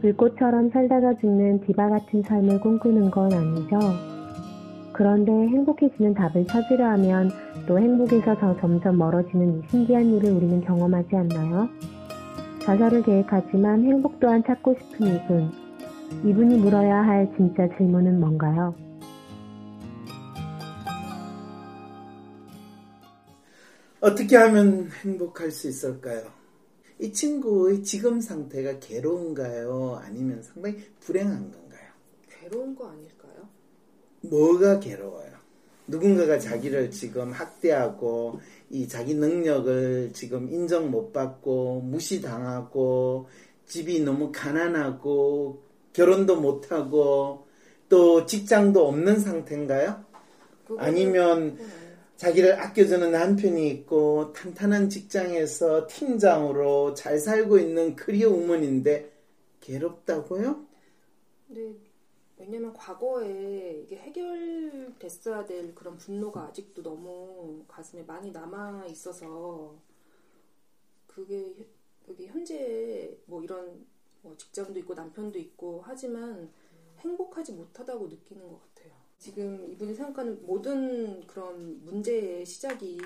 불꽃처럼 0.00 0.70
살다가 0.70 1.12
죽는 1.18 1.66
디바 1.66 1.90
같은 1.90 2.22
삶을 2.22 2.60
꿈꾸는 2.60 3.10
건 3.10 3.30
아니죠? 3.34 4.19
그런데 4.92 5.32
행복해지는 5.32 6.14
답을 6.14 6.46
찾으려 6.46 6.90
하면 6.90 7.30
또 7.66 7.78
행복에서 7.78 8.36
더 8.38 8.58
점점 8.60 8.98
멀어지는 8.98 9.58
이 9.58 9.62
신기한 9.70 10.14
일을 10.14 10.30
우리는 10.32 10.60
경험하지 10.62 11.16
않나요? 11.16 11.68
자살을 12.62 13.02
계획하지만 13.02 13.84
행복 13.84 14.20
또한 14.20 14.42
찾고 14.44 14.76
싶은 14.78 15.06
이분. 15.06 15.50
이분이 16.24 16.58
물어야 16.58 17.02
할 17.02 17.32
진짜 17.36 17.68
질문은 17.76 18.20
뭔가요? 18.20 18.74
어떻게 24.00 24.36
하면 24.36 24.88
행복할 25.04 25.50
수 25.50 25.68
있을까요? 25.68 26.24
이 26.98 27.12
친구의 27.12 27.82
지금 27.82 28.20
상태가 28.20 28.78
괴로운가요? 28.78 30.00
아니면 30.02 30.42
상당히 30.42 30.78
불행한 31.00 31.50
건가요? 31.50 31.90
괴로운 32.28 32.74
거 32.74 32.88
아닐까요? 32.88 33.19
뭐가 34.22 34.80
괴로워요? 34.80 35.30
누군가가 35.86 36.38
자기를 36.38 36.90
지금 36.90 37.32
학대하고 37.32 38.40
이 38.70 38.86
자기 38.86 39.14
능력을 39.14 40.12
지금 40.12 40.48
인정 40.52 40.90
못 40.90 41.12
받고 41.12 41.80
무시당하고 41.80 43.28
집이 43.66 44.00
너무 44.00 44.30
가난하고 44.32 45.62
결혼도 45.92 46.40
못 46.40 46.70
하고 46.70 47.46
또 47.88 48.24
직장도 48.24 48.86
없는 48.86 49.18
상태인가요? 49.18 50.04
아니면 50.78 51.58
자기를 52.16 52.60
아껴주는 52.60 53.10
남편이 53.10 53.68
있고 53.70 54.32
탄탄한 54.32 54.88
직장에서 54.90 55.88
팀장으로 55.88 56.94
잘 56.94 57.18
살고 57.18 57.58
있는 57.58 57.96
크리어 57.96 58.30
우먼인데 58.30 59.10
괴롭다고요? 59.60 60.64
네, 61.48 61.74
왜냐면 62.40 62.72
과거에 62.72 63.82
이게 63.82 63.96
해결됐어야 63.96 65.44
될 65.44 65.74
그런 65.74 65.98
분노가 65.98 66.44
아직도 66.44 66.82
너무 66.82 67.62
가슴에 67.68 68.02
많이 68.04 68.30
남아 68.30 68.86
있어서 68.86 69.76
그게 71.06 71.54
그게 72.06 72.26
현재 72.28 73.14
뭐 73.26 73.42
이런 73.42 73.84
뭐 74.22 74.34
직장도 74.38 74.78
있고 74.80 74.94
남편도 74.94 75.38
있고 75.38 75.82
하지만 75.84 76.50
행복하지 77.00 77.52
못하다고 77.52 78.08
느끼는 78.08 78.48
것 78.48 78.60
같아요. 78.62 78.94
지금 79.18 79.70
이분이 79.70 79.94
생각하는 79.94 80.44
모든 80.46 81.26
그런 81.26 81.84
문제의 81.84 82.46
시작이 82.46 82.98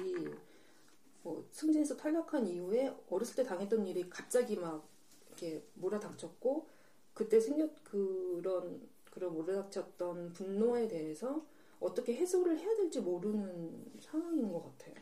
뭐 1.25 1.45
승진에서 1.51 1.97
탈락한 1.97 2.47
이후에 2.47 2.97
어렸을 3.11 3.35
때 3.35 3.43
당했던 3.43 3.85
일이 3.89 4.09
갑자기 4.09 4.57
막 4.57 4.87
이렇게 5.27 5.65
몰아닥쳤고 5.75 6.69
그때 7.15 7.41
생겼 7.41 7.83
그런 7.83 8.94
그런 9.15 9.33
몰아닥쳤던 9.35 10.33
분노에 10.33 10.89
대해서 10.89 11.45
어떻게 11.81 12.15
해소를 12.17 12.59
해야 12.59 12.77
될지 12.77 13.01
모르는 13.01 13.93
상황인 14.01 14.51
것 14.53 14.65
같아요. 14.65 14.95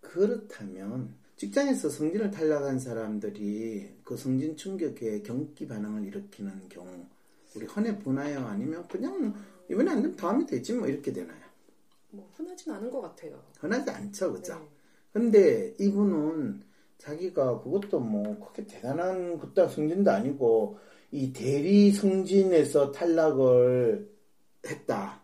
그렇다면 0.00 1.14
직장에서 1.36 1.88
승진을 1.88 2.30
탈락한 2.30 2.78
사람들이 2.78 3.94
그 4.04 4.16
승진 4.16 4.56
충격에 4.56 5.22
경기 5.22 5.66
반응을 5.66 6.04
일으키는 6.06 6.68
경우 6.68 7.06
우리 7.54 7.66
흔해 7.66 7.98
보나요? 7.98 8.40
아니면 8.46 8.86
그냥 8.88 9.34
이번에 9.70 9.90
안 9.90 10.02
되면 10.02 10.16
다음에 10.16 10.44
되지 10.44 10.74
뭐 10.74 10.88
이렇게 10.88 11.12
되나요? 11.12 11.40
뭐 12.10 12.28
흔하진 12.34 12.72
않은 12.72 12.90
것 12.90 13.00
같아요. 13.00 13.42
흔하지 13.58 13.90
않죠, 13.90 14.32
그죠? 14.32 14.58
네. 14.58 14.68
근데 15.12 15.74
이분은 15.78 16.62
자기가 16.98 17.62
그것도 17.62 18.00
뭐 18.00 18.38
그렇게 18.38 18.66
대단한 18.66 19.38
그따 19.38 19.68
승진도 19.68 20.10
아니고 20.10 20.78
이 21.12 21.32
대리 21.32 21.92
승진에서 21.92 22.90
탈락을 22.90 24.10
했다. 24.66 25.22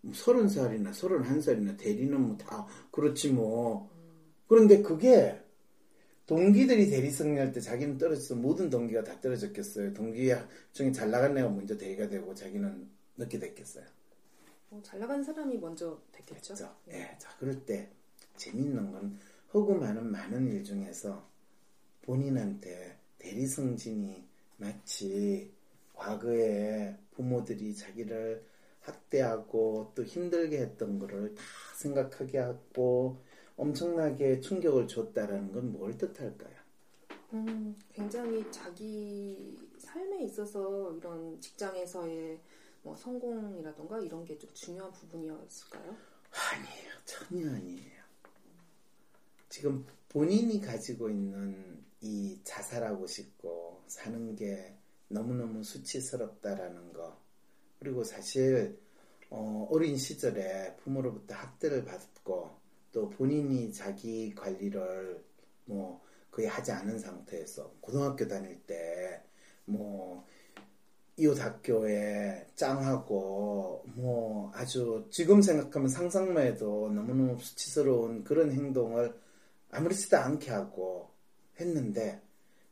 뭐 0.00 0.14
서른 0.14 0.48
살이나 0.48 0.92
서른 0.94 1.22
한 1.22 1.40
살이나 1.42 1.76
대리는 1.76 2.18
뭐 2.18 2.36
다 2.38 2.66
그렇지 2.90 3.30
뭐. 3.32 3.90
그런데 4.48 4.80
그게 4.82 5.38
동기들이 6.26 6.88
대리 6.88 7.10
승리할 7.10 7.52
때 7.52 7.60
자기는 7.60 7.98
떨어져서 7.98 8.36
모든 8.36 8.70
동기가 8.70 9.04
다 9.04 9.20
떨어졌겠어요. 9.20 9.92
동기 9.92 10.32
중에 10.72 10.90
잘 10.92 11.10
나간 11.10 11.36
애가 11.36 11.48
먼저 11.50 11.76
대리가 11.76 12.08
되고 12.08 12.34
자기는 12.34 12.88
늦게 13.18 13.38
됐겠어요. 13.38 13.84
어, 14.70 14.80
잘 14.82 15.00
나간 15.00 15.22
사람이 15.22 15.58
먼저 15.58 16.00
됐겠죠. 16.12 16.54
그렇죠. 16.54 16.74
예. 16.88 16.92
네. 16.92 17.16
자, 17.18 17.28
그럴 17.38 17.64
때 17.66 17.90
재밌는 18.36 18.90
건 18.92 19.18
허구 19.52 19.74
많은 19.74 20.10
많은 20.10 20.48
일 20.48 20.64
중에서 20.64 21.28
본인한테 22.02 22.96
대리 23.18 23.46
승진이 23.46 24.29
마치 24.60 25.50
과거에 25.94 26.96
부모들이 27.12 27.74
자기를 27.74 28.44
학대하고 28.80 29.92
또 29.94 30.04
힘들게 30.04 30.58
했던 30.58 30.98
거를 30.98 31.34
다 31.34 31.42
생각하게 31.76 32.38
하고 32.38 33.18
엄청나게 33.56 34.40
충격을 34.40 34.86
줬다라는 34.88 35.52
건 35.52 35.72
뭘 35.72 35.96
뜻할까요? 35.98 36.54
음, 37.32 37.76
굉장히 37.92 38.50
자기 38.50 39.58
삶에 39.78 40.24
있어서 40.24 40.92
이런 40.96 41.40
직장에서의 41.40 42.40
뭐 42.82 42.96
성공이라던가 42.96 44.00
이런 44.00 44.24
게 44.24 44.36
좀 44.38 44.50
중요한 44.54 44.90
부분이었을까요? 44.92 45.96
아니에요. 46.32 46.90
전혀 47.04 47.50
아니에요. 47.50 48.00
지금 49.48 49.84
본인이 50.08 50.60
가지고 50.60 51.10
있는 51.10 51.84
이 52.00 52.40
자살하고 52.44 53.06
싶고 53.06 53.82
사는 53.86 54.34
게 54.36 54.74
너무너무 55.08 55.62
수치스럽다라는 55.62 56.92
거. 56.92 57.16
그리고 57.78 58.04
사실 58.04 58.78
어, 59.30 59.68
어린 59.70 59.96
시절에 59.96 60.76
부모로부터 60.76 61.34
학대를 61.34 61.84
받고 61.84 62.50
또 62.92 63.10
본인이 63.10 63.72
자기 63.72 64.34
관리를 64.34 65.22
뭐 65.66 66.02
거의 66.30 66.48
하지 66.48 66.72
않은 66.72 66.98
상태에서 66.98 67.72
고등학교 67.80 68.26
다닐 68.26 68.60
때 68.66 69.22
뭐 69.70 70.24
이웃 71.16 71.38
학교에 71.38 72.46
짱하고 72.54 73.84
뭐 73.94 74.50
아주 74.54 75.06
지금 75.10 75.42
생각하면 75.42 75.88
상상만 75.88 76.46
해도 76.46 76.90
너무너무 76.90 77.38
수치스러운 77.40 78.24
그런 78.24 78.50
행동을 78.52 79.14
아무렇지도 79.70 80.16
않게 80.16 80.50
하고 80.50 81.09
했는데 81.60 82.20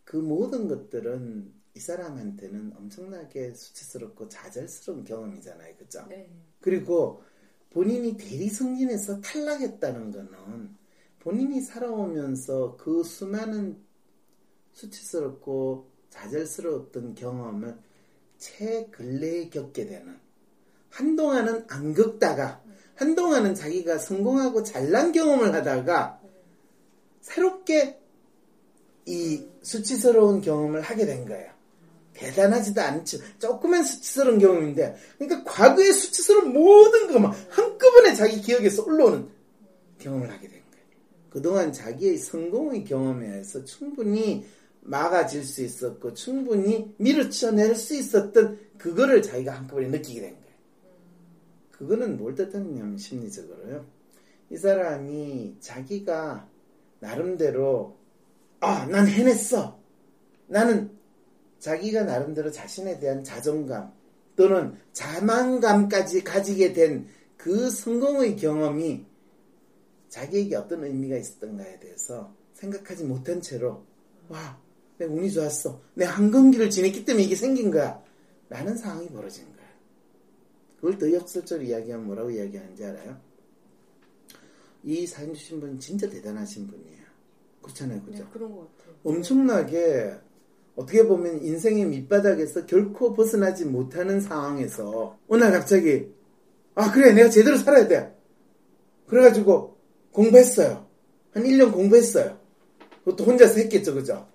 그 0.05 0.17
모든 0.17 0.69
것들은 0.69 1.53
이 1.75 1.81
사람한테는 1.81 2.73
엄청나게 2.77 3.55
수치스럽고 3.55 4.29
좌절스러운 4.29 5.05
경험이잖아요. 5.05 5.77
그죠? 5.77 6.05
네. 6.09 6.29
그리고 6.61 7.23
본인이 7.71 8.17
대리 8.17 8.49
승진에서 8.49 9.21
탈락했다는 9.21 10.11
것은 10.11 10.77
본인이 11.21 11.61
살아오면서 11.61 12.77
그 12.77 13.05
수많은 13.05 13.77
수치스럽고 14.73 15.91
좌절스러웠던 16.11 17.15
경험을 17.15 17.79
최 18.39 18.87
근래에 18.87 19.51
겪게 19.51 19.87
되는 19.87 20.19
한동안은 20.91 21.67
안 21.69 21.95
겪다가 21.95 22.63
한동안은 22.95 23.55
자기가 23.55 23.99
성공하고 23.99 24.63
잘난 24.63 25.13
경험을 25.13 25.55
하다가 25.55 26.21
새롭게 27.21 27.98
이 29.09 29.43
수치스러운 29.63 30.43
경험을 30.43 30.83
하게 30.83 31.07
된 31.07 31.25
거예요. 31.27 31.51
대단하지도 32.13 32.79
않죠. 32.79 33.19
조그만 33.39 33.83
수치스러운 33.83 34.39
경험인데, 34.39 34.97
그러니까 35.17 35.51
과거의 35.51 35.95
수치스러운 35.95 36.53
모든 36.53 37.11
것만 37.11 37.33
한꺼번에 37.49 38.15
자기 38.15 38.41
기억에서 38.43 38.85
올라오는 38.85 39.27
경험을 39.99 40.31
하게 40.31 40.49
된 40.49 40.61
거예요. 40.71 40.85
그동안 41.31 41.73
자기의 41.73 42.19
성공의 42.19 42.85
경험에 42.85 43.29
의해서 43.29 43.65
충분히 43.65 44.45
막아질 44.83 45.43
수 45.43 45.63
있었고, 45.63 46.13
충분히 46.13 46.93
밀어쳐낼 46.99 47.77
수 47.77 47.95
있었던 47.97 48.59
그거를 48.77 49.23
자기가 49.23 49.53
한꺼번에 49.53 49.89
느끼게 49.89 50.21
된 50.21 50.31
거예요. 50.33 50.49
그거는 51.71 52.19
뭘 52.19 52.35
뜻하냐면 52.35 52.99
심리적으로요. 52.99 53.87
이 54.51 54.57
사람이 54.59 55.57
자기가 55.61 56.47
나름대로 57.01 57.98
아, 58.61 58.87
난 58.87 59.07
해냈어. 59.07 59.79
나는 60.47 60.91
자기가 61.59 62.05
나름대로 62.05 62.51
자신에 62.51 62.99
대한 62.99 63.23
자존감 63.25 63.93
또는 64.37 64.77
자만감까지 64.93 66.25
가지게 66.25 66.73
된 66.73 67.09
그 67.39 67.71
성공의 67.71 68.37
경험이 68.37 69.07
자기에게 70.09 70.57
어떤 70.57 70.85
의미가 70.85 71.17
있었던가에 71.17 71.79
대해서 71.79 72.35
생각하지 72.53 73.05
못한 73.05 73.41
채로 73.41 73.87
와, 74.29 74.61
내 74.99 75.07
운이 75.07 75.31
좋았어. 75.33 75.81
내 75.95 76.05
한경기를 76.05 76.69
지냈기 76.69 77.05
때문에 77.05 77.25
이게 77.25 77.37
생긴 77.37 77.71
거야. 77.71 78.03
라는 78.51 78.77
상황이 78.77 79.09
벌어진 79.09 79.45
거야. 79.55 79.69
그걸 80.77 80.99
더 80.99 81.11
역설적으로 81.11 81.67
이야기하면 81.67 82.07
뭐라고 82.07 82.31
이야기하는지 82.31 82.85
알아요? 82.85 83.19
이 84.83 85.07
사연 85.07 85.33
주신 85.33 85.61
분 85.61 85.79
진짜 85.79 86.09
대단하신 86.09 86.67
분이에요. 86.67 87.08
그렇잖아요, 87.63 88.03
그죠? 88.03 88.25
네, 88.25 88.31
그런 88.33 88.55
것 88.55 88.77
같아요. 88.77 88.95
엄청나게 89.05 90.15
어떻게 90.77 91.07
보면 91.07 91.43
인생의 91.43 91.87
밑바닥에서 91.87 92.67
결코 92.67 93.13
벗어나지 93.15 93.65
못하는 93.65 94.21
상황에서 94.21 95.19
어느 95.29 95.43
날 95.43 95.53
갑자기 95.53 96.09
아 96.75 96.93
그래 96.93 97.13
내가 97.13 97.29
제대로 97.29 97.57
살아야 97.57 97.89
돼. 97.89 98.17
그래가지고 99.07 99.77
공부했어요. 100.13 100.87
한 101.33 101.43
1년 101.43 101.73
공부했어요. 101.73 102.39
그것도 103.05 103.25
혼자서 103.25 103.61
했겠죠, 103.61 103.95
그죠? 103.95 104.29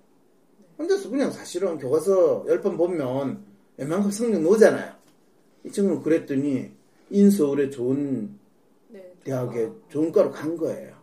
혼자서 0.77 1.09
그냥 1.09 1.31
사실은 1.31 1.77
교과서 1.77 2.43
10번 2.45 2.75
보면 2.75 3.45
웬만큼 3.77 4.11
성적 4.11 4.41
나오잖아요. 4.41 4.93
이 5.63 5.71
친구는 5.71 6.01
그랬더니 6.01 6.71
인서울에 7.09 7.69
좋은 7.69 8.37
네, 8.89 9.13
대학에 9.23 9.69
좋은 9.89 10.11
과로 10.11 10.31
간 10.31 10.57
거예요. 10.57 10.95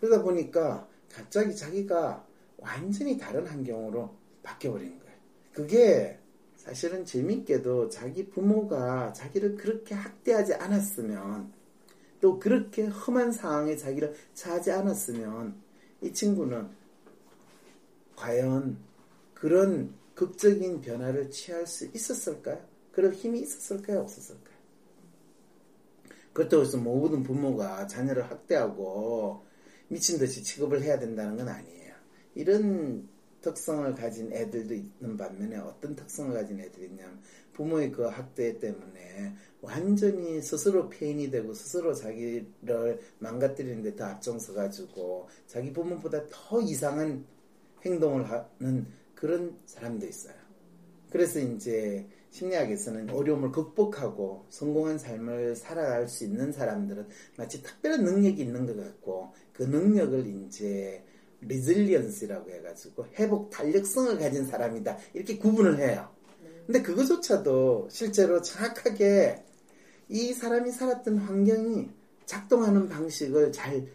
그러다 0.00 0.22
보니까 0.22 0.88
갑자기 1.12 1.54
자기가 1.54 2.26
완전히 2.56 3.18
다른 3.18 3.46
환경으로 3.46 4.14
바뀌어버린 4.42 4.98
거예요. 4.98 5.12
그게 5.52 6.18
사실은 6.56 7.04
재밌게도 7.04 7.88
자기 7.88 8.28
부모가 8.28 9.12
자기를 9.12 9.56
그렇게 9.56 9.94
학대하지 9.94 10.54
않았으면 10.54 11.52
또 12.20 12.38
그렇게 12.38 12.86
험한 12.86 13.32
상황에 13.32 13.76
자기를 13.76 14.14
처하지 14.34 14.70
않았으면 14.70 15.60
이 16.02 16.12
친구는 16.12 16.68
과연 18.14 18.78
그런 19.34 19.92
극적인 20.14 20.82
변화를 20.82 21.30
취할 21.30 21.66
수 21.66 21.86
있었을까요? 21.86 22.64
그런 22.92 23.12
힘이 23.12 23.40
있었을까요? 23.40 24.00
없었을까요? 24.00 24.52
그렇다고 26.32 26.62
해서 26.62 26.78
모든 26.78 27.22
부모가 27.22 27.86
자녀를 27.88 28.30
학대하고 28.30 29.44
미친 29.92 30.18
듯이 30.18 30.42
취급을 30.42 30.82
해야 30.82 30.98
된다는 30.98 31.36
건 31.36 31.48
아니에요. 31.48 31.94
이런 32.34 33.06
특성을 33.42 33.94
가진 33.94 34.32
애들도 34.32 34.72
있는 34.72 35.18
반면에 35.18 35.58
어떤 35.58 35.94
특성을 35.94 36.32
가진 36.32 36.58
애들이 36.60 36.86
있냐면 36.86 37.20
부모의 37.52 37.92
그 37.92 38.04
학대 38.04 38.58
때문에 38.58 39.34
완전히 39.60 40.40
스스로 40.40 40.88
페인이 40.88 41.30
되고 41.30 41.52
스스로 41.52 41.92
자기를 41.92 43.00
망가뜨리는데 43.18 43.94
더 43.94 44.06
앞장서 44.06 44.54
가지고 44.54 45.28
자기 45.46 45.70
부모보다 45.70 46.24
더 46.30 46.62
이상한 46.62 47.26
행동을 47.84 48.30
하는 48.30 48.86
그런 49.14 49.58
사람도 49.66 50.06
있어요. 50.06 50.41
그래서 51.12 51.38
이제 51.38 52.06
심리학에서는 52.30 53.10
어려움을 53.10 53.52
극복하고 53.52 54.46
성공한 54.48 54.98
삶을 54.98 55.54
살아갈 55.54 56.08
수 56.08 56.24
있는 56.24 56.50
사람들은 56.50 57.06
마치 57.36 57.62
특별한 57.62 58.02
능력이 58.02 58.40
있는 58.40 58.66
것 58.66 58.74
같고 58.74 59.34
그 59.52 59.64
능력을 59.64 60.26
이제 60.26 61.04
resilience라고 61.42 62.50
해가지고 62.50 63.06
회복 63.18 63.50
탄력성을 63.50 64.18
가진 64.18 64.46
사람이다 64.46 64.96
이렇게 65.12 65.36
구분을 65.36 65.78
해요. 65.78 66.08
근데 66.66 66.80
그거조차도 66.80 67.88
실제로 67.90 68.40
정확하게 68.40 69.44
이 70.08 70.32
사람이 70.32 70.70
살았던 70.70 71.18
환경이 71.18 71.90
작동하는 72.24 72.88
방식을 72.88 73.52
잘 73.52 73.86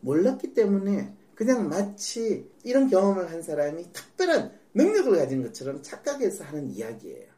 몰랐기 0.00 0.54
때문에 0.54 1.12
그냥 1.34 1.68
마치 1.68 2.48
이런 2.62 2.88
경험을 2.88 3.30
한 3.30 3.42
사람이 3.42 3.92
특별한 3.92 4.59
능력을 4.74 5.16
가진 5.18 5.42
것처럼 5.42 5.82
착각해서 5.82 6.44
하는 6.44 6.70
이야기예요. 6.70 7.29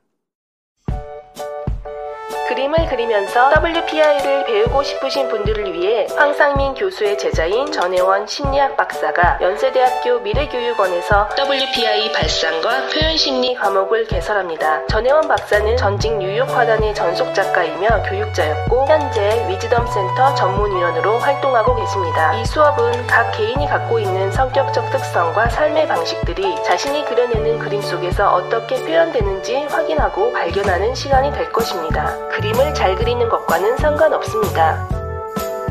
그림을 2.52 2.86
그리면서 2.86 3.50
WPI를 3.64 4.44
배우고 4.44 4.82
싶으신 4.82 5.26
분들을 5.28 5.72
위해 5.72 6.06
황상민 6.14 6.74
교수의 6.74 7.16
제자인 7.16 7.72
전혜원 7.72 8.26
심리학 8.26 8.76
박사가 8.76 9.38
연세대학교 9.40 10.20
미래교육원에서 10.20 11.30
WPI 11.38 12.12
발상과 12.12 12.88
표현심리 12.92 13.54
과목을 13.54 14.06
개설합니다. 14.06 14.86
전혜원 14.88 15.28
박사는 15.28 15.78
전직 15.78 16.14
뉴욕 16.18 16.46
화단의 16.50 16.94
전속 16.94 17.34
작가이며 17.34 18.02
교육자였고 18.10 18.84
현재 18.86 19.46
위즈덤 19.48 19.86
센터 19.86 20.34
전문위원으로 20.34 21.16
활동하고 21.20 21.74
계십니다. 21.76 22.34
이 22.34 22.44
수업은 22.44 23.06
각 23.06 23.30
개인이 23.30 23.66
갖고 23.66 23.98
있는 23.98 24.30
성격적 24.30 24.90
특성과 24.90 25.48
삶의 25.48 25.88
방식들이 25.88 26.62
자신이 26.64 27.06
그려내는 27.06 27.60
그림 27.60 27.80
속에서 27.80 28.34
어떻게 28.34 28.74
표현되는지 28.76 29.68
확인하고 29.70 30.32
발견하는 30.32 30.94
시간이 30.94 31.32
될 31.32 31.50
것입니다. 31.50 32.14
그림을 32.42 32.74
잘 32.74 32.96
그리는 32.96 33.28
것과는 33.28 33.76
상관없습니다. 33.76 35.01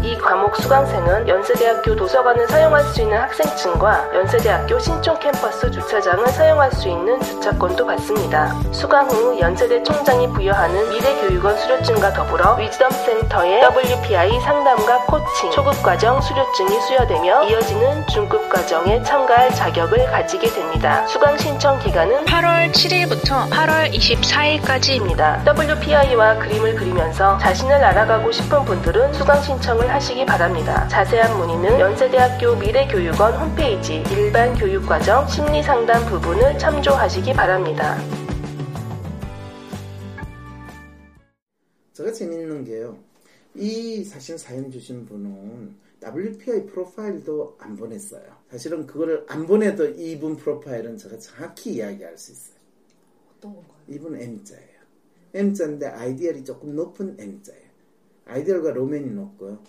이 0.04 0.18
과목 0.18 0.56
수강생은 0.56 1.28
연세대학교 1.28 1.96
도서관을 1.96 2.48
사용할 2.48 2.84
수 2.86 3.02
있는 3.02 3.20
학생층과 3.20 4.16
연세대학교 4.16 4.80
신촌 4.80 5.20
캠퍼스 5.20 5.70
주차장을 5.70 6.26
사용할 6.28 6.72
수 6.72 6.90
있는 6.90 7.22
주차권도 7.22 7.86
받습니다. 7.86 8.56
수강 8.72 9.08
후 9.08 9.40
연세대 9.40 9.84
총장이 9.84 10.28
부여하는 10.30 10.90
미래교육원 10.90 11.56
수료증과 11.56 12.14
더불어 12.14 12.56
위즈덤 12.56 12.90
센터의 12.90 13.62
WPI 13.62 14.40
상담과 14.40 15.06
코칭, 15.06 15.52
초급 15.52 15.84
과정 15.84 16.20
수료증이 16.20 16.82
수여되며 16.82 17.44
이어지는 17.44 18.08
중급 18.08 18.50
과정에 18.50 19.04
참가할 19.04 19.54
자격을 19.54 20.08
가지게 20.08 20.50
됩니다. 20.50 21.06
수강 21.06 21.38
신청 21.38 21.78
기간은 21.78 22.26
8월 22.26 22.72
7일부터 22.72 23.50
8월 23.52 23.94
24일까지입니다. 23.94 25.46
WPI와 25.46 26.40
그림을 26.40 26.76
그리면서 26.76 27.38
자신을 27.38 27.84
알아가고 27.84 28.32
싶은 28.32 28.66
분들은 28.66 29.14
수강 29.14 29.40
신청을 29.44 29.91
하시기 29.92 30.26
바랍니다. 30.26 30.88
자세한 30.88 31.38
문의는 31.38 31.80
연세대학교 31.80 32.56
미래교육원 32.56 33.34
홈페이지 33.34 34.02
일반 34.12 34.56
교육과정 34.58 35.28
심리상담 35.28 36.06
부분을 36.06 36.58
참조하시기 36.58 37.34
바랍니다. 37.34 37.98
제가 41.92 42.12
재밌는 42.14 42.64
게요. 42.64 42.98
이 43.54 44.04
사실 44.06 44.38
사연 44.38 44.72
주신 44.72 45.06
분은 45.06 45.76
WPI 46.02 46.68
프로파일도 46.68 47.58
안 47.60 47.76
보냈어요. 47.76 48.24
사실은 48.50 48.88
그거를 48.88 49.26
안 49.28 49.46
보내도 49.46 49.88
이분 49.90 50.38
프로파일은 50.38 50.98
제가 50.98 51.20
정확히 51.20 51.74
이야기할 51.74 52.18
수 52.18 52.32
있어요. 52.32 52.56
어떤 53.38 53.56
건가요? 53.56 53.76
이분 53.90 54.16
M자예요. 54.16 54.82
M자인데 55.34 55.88
아이디얼이 55.88 56.46
조금 56.46 56.76
높은 56.76 57.18
M자예요. 57.20 57.70
아이디얼과 58.26 58.72
로맨이 58.72 59.12
높고요. 59.12 59.60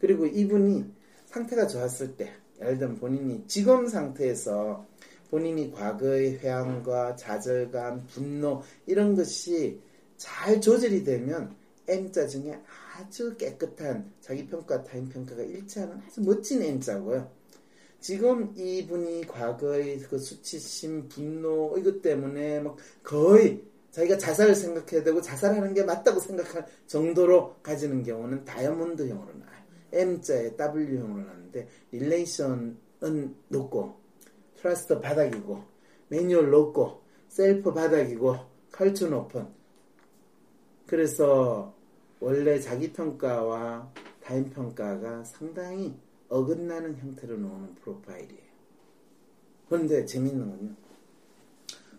그리고 0.00 0.26
이분이 0.26 0.84
상태가 1.26 1.66
좋았을 1.66 2.16
때, 2.16 2.32
예를 2.60 2.78
들면 2.78 2.96
본인이 2.98 3.44
지금 3.46 3.86
상태에서 3.86 4.86
본인이 5.30 5.70
과거의 5.70 6.38
회한과 6.38 7.16
좌절감, 7.16 8.06
분노 8.06 8.62
이런 8.86 9.14
것이 9.14 9.80
잘 10.16 10.60
조절이 10.60 11.04
되면 11.04 11.54
M자 11.86 12.26
중에 12.26 12.58
아주 12.94 13.36
깨끗한 13.36 14.12
자기 14.20 14.46
평가, 14.46 14.82
타인 14.82 15.08
평가가 15.08 15.42
일치하는 15.42 16.00
아주 16.06 16.20
멋진 16.20 16.62
M자고요. 16.62 17.30
지금 18.00 18.52
이분이 18.56 19.26
과거의 19.26 19.98
그 20.00 20.18
수치심, 20.18 21.08
분노 21.08 21.76
이것 21.78 22.02
때문에 22.02 22.60
막 22.60 22.76
거의 23.02 23.62
자기가 23.90 24.18
자살을 24.18 24.54
생각해야 24.54 25.02
되고 25.02 25.20
자살하는 25.20 25.74
게 25.74 25.82
맞다고 25.82 26.20
생각할 26.20 26.66
정도로 26.86 27.56
가지는 27.62 28.02
경우는 28.02 28.44
다이아몬드형으로 28.44 29.32
나와요. 29.38 29.59
M자에 29.92 30.56
W형으로 30.56 31.24
나는데 31.24 31.68
relation은 31.92 33.34
높고 33.48 34.00
trust 34.56 35.00
바닥이고 35.00 35.62
매뉴얼 36.08 36.50
높고 36.50 37.02
셀프 37.28 37.72
바닥이고 37.72 38.36
칼추 38.70 39.08
높은 39.08 39.46
그래서 40.86 41.74
원래 42.18 42.58
자기 42.58 42.92
평가와 42.92 43.92
타인 44.22 44.50
평가가 44.50 45.24
상당히 45.24 45.96
어긋나는 46.28 46.96
형태로 46.96 47.36
나오는 47.38 47.74
프로파일이에요. 47.76 48.50
그런데 49.68 50.04
재밌는 50.04 50.50
건요. 50.50 50.74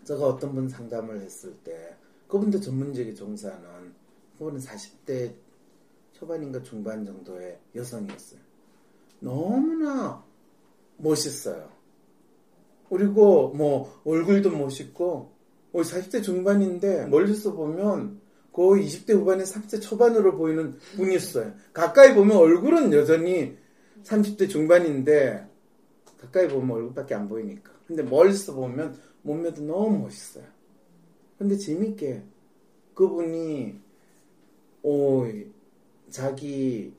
제가 0.04 0.26
어떤 0.26 0.54
분 0.54 0.68
상담을 0.68 1.20
했을 1.20 1.54
때 1.58 1.96
그분도 2.28 2.60
전문직에 2.60 3.14
종사하는 3.14 3.94
그분은 4.38 4.60
40대 4.60 5.34
초반인가 6.22 6.62
중반 6.62 7.04
정도의 7.04 7.58
여성이었어요. 7.74 8.40
너무나 9.18 10.24
멋있어요. 10.96 11.68
그리고 12.88 13.48
뭐 13.48 14.00
얼굴도 14.04 14.50
멋있고 14.50 15.32
40대 15.72 16.22
중반인데 16.22 17.06
멀리서 17.06 17.54
보면 17.54 18.20
거의 18.52 18.86
20대 18.86 19.14
후반에 19.14 19.42
30대 19.42 19.82
초반으로 19.82 20.36
보이는 20.36 20.78
분이었어요. 20.96 21.54
가까이 21.72 22.14
보면 22.14 22.36
얼굴은 22.36 22.92
여전히 22.92 23.56
30대 24.04 24.48
중반인데 24.48 25.48
가까이 26.20 26.46
보면 26.46 26.70
얼굴밖에 26.76 27.14
안 27.16 27.28
보이니까. 27.28 27.72
근데 27.88 28.04
멀리서 28.04 28.54
보면 28.54 28.96
몸매도 29.22 29.62
너무 29.62 29.98
멋있어요. 29.98 30.44
근데 31.36 31.56
재밌게 31.56 32.22
그분이 32.94 33.80
오 34.84 35.26
자기 36.12 36.92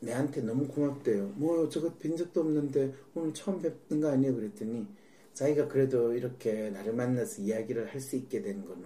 내한테 0.00 0.42
너무 0.42 0.66
고맙대요. 0.66 1.28
뭐 1.36 1.68
저거 1.68 1.94
뵌 1.94 2.16
적도 2.16 2.40
없는데 2.40 2.92
오늘 3.14 3.32
처음 3.32 3.62
뵙는 3.62 4.00
거 4.00 4.10
아니에요? 4.10 4.34
그랬더니 4.34 4.86
자기가 5.32 5.68
그래도 5.68 6.12
이렇게 6.12 6.70
나를 6.70 6.92
만나서 6.92 7.42
이야기를 7.42 7.92
할 7.94 8.00
수 8.00 8.16
있게 8.16 8.42
된 8.42 8.66
거는 8.66 8.82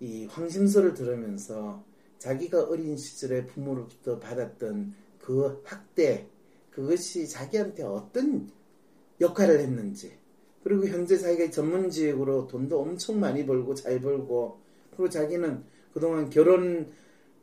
이 0.00 0.24
황심서를 0.26 0.94
들으면서 0.94 1.84
자기가 2.18 2.64
어린 2.64 2.96
시절에 2.96 3.46
부모로부터 3.46 4.18
받았던 4.18 4.94
그 5.20 5.60
학대 5.64 6.26
그것이 6.70 7.28
자기한테 7.28 7.82
어떤 7.82 8.50
역할을 9.20 9.60
했는지 9.60 10.12
그리고 10.64 10.86
현재 10.86 11.18
자기가 11.18 11.50
전문직으로 11.50 12.46
돈도 12.46 12.80
엄청 12.80 13.20
많이 13.20 13.44
벌고 13.44 13.74
잘 13.74 14.00
벌고 14.00 14.58
그리고 14.90 15.10
자기는 15.10 15.64
그동안 15.92 16.30
결혼 16.30 16.90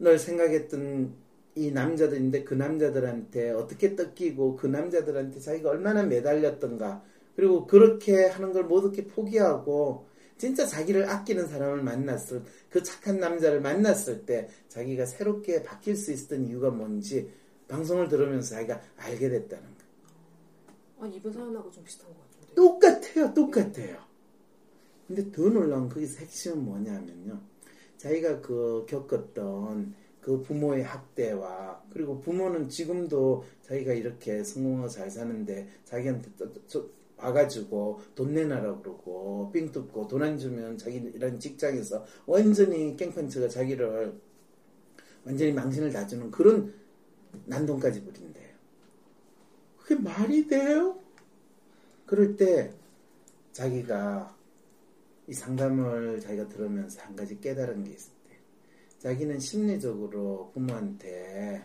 을 0.01 0.19
생각했던 0.19 1.13
이 1.55 1.71
남자들인데 1.71 2.43
그 2.43 2.53
남자들한테 2.53 3.51
어떻게 3.51 3.95
뜯기고 3.95 4.57
그 4.57 4.67
남자들한테 4.67 5.39
자기가 5.39 5.69
얼마나 5.69 6.03
매달렸던가 6.03 7.01
그리고 7.35 7.65
그렇게 7.65 8.25
하는 8.25 8.51
걸 8.51 8.65
모두 8.65 8.91
포기하고 8.91 10.05
진짜 10.37 10.65
자기를 10.65 11.09
아끼는 11.09 11.47
사람을 11.47 11.81
만났을 11.81 12.43
그 12.69 12.83
착한 12.83 13.19
남자를 13.19 13.61
만났을 13.61 14.25
때 14.25 14.49
자기가 14.67 15.05
새롭게 15.05 15.63
바뀔 15.63 15.95
수 15.95 16.11
있었던 16.11 16.45
이유가 16.45 16.69
뭔지 16.71 17.31
방송을 17.69 18.09
들으면서 18.09 18.55
자기가 18.55 18.81
알게 18.97 19.29
됐다는 19.29 19.63
거예요. 19.63 19.75
아 20.99 21.07
이번 21.07 21.31
사연하고 21.31 21.71
좀 21.71 21.83
비슷한 21.85 22.07
것 22.09 22.17
같은데. 22.19 22.55
똑같아요, 22.55 23.33
똑같아요. 23.33 23.97
근데 25.07 25.31
더 25.31 25.43
놀라운 25.43 25.87
거기서 25.87 26.19
핵심은 26.19 26.65
뭐냐면요. 26.65 27.54
자기가 27.97 28.41
그 28.41 28.85
겪었던 28.87 29.93
그 30.21 30.41
부모의 30.41 30.83
학대와 30.83 31.83
그리고 31.91 32.19
부모는 32.19 32.67
지금도 32.69 33.43
자기가 33.61 33.93
이렇게 33.93 34.43
성공하고 34.43 34.89
잘 34.89 35.09
사는데 35.09 35.67
자기한테 35.85 36.29
또, 36.37 36.53
또, 36.71 36.89
와가지고 37.17 38.01
돈 38.15 38.33
내놔라 38.33 38.79
그러고 38.79 39.49
삥 39.53 39.71
뜯고 39.71 40.07
돈 40.07 40.21
안 40.23 40.37
주면 40.37 40.77
자기 40.77 40.97
이런 40.97 41.39
직장에서 41.39 42.05
완전히 42.25 42.95
깽판처가 42.97 43.47
자기를 43.47 44.13
완전히 45.23 45.51
망신을 45.53 45.91
다 45.91 46.05
주는 46.05 46.29
그런 46.29 46.73
난동까지 47.45 48.03
부린대요. 48.03 48.55
그게 49.77 49.95
말이 49.95 50.47
돼요? 50.47 50.99
그럴 52.05 52.35
때 52.35 52.73
자기가 53.51 54.35
이 55.27 55.33
상담을 55.33 56.19
자기가 56.21 56.47
들으면서 56.49 57.01
한 57.01 57.15
가지 57.15 57.39
깨달은 57.39 57.83
게 57.83 57.91
있었대. 57.91 58.13
자기는 58.99 59.39
심리적으로 59.39 60.51
부모한테 60.53 61.63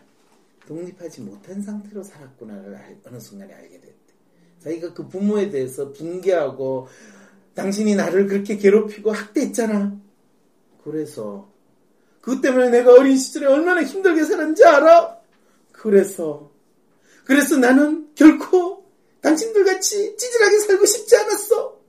독립하지 0.67 1.21
못한 1.21 1.61
상태로 1.61 2.03
살았구나를 2.03 2.99
어느 3.05 3.19
순간에 3.19 3.53
알게 3.53 3.79
됐대. 3.79 3.95
자기가 4.59 4.93
그 4.93 5.07
부모에 5.07 5.49
대해서 5.49 5.91
붕괴하고 5.91 6.87
당신이 7.53 7.95
나를 7.95 8.27
그렇게 8.27 8.57
괴롭히고 8.57 9.11
학대했잖아. 9.11 9.99
그래서 10.83 11.51
그것 12.21 12.41
때문에 12.41 12.69
내가 12.69 12.93
어린 12.93 13.17
시절에 13.17 13.47
얼마나 13.47 13.83
힘들게 13.83 14.23
살았는지 14.23 14.63
알아? 14.63 15.19
그래서 15.71 16.51
그래서 17.25 17.57
나는 17.57 18.13
결코 18.15 18.85
당신들 19.21 19.63
같이 19.65 20.15
찌질하게 20.17 20.59
살고 20.59 20.85
싶지 20.85 21.15
않았어. 21.15 21.80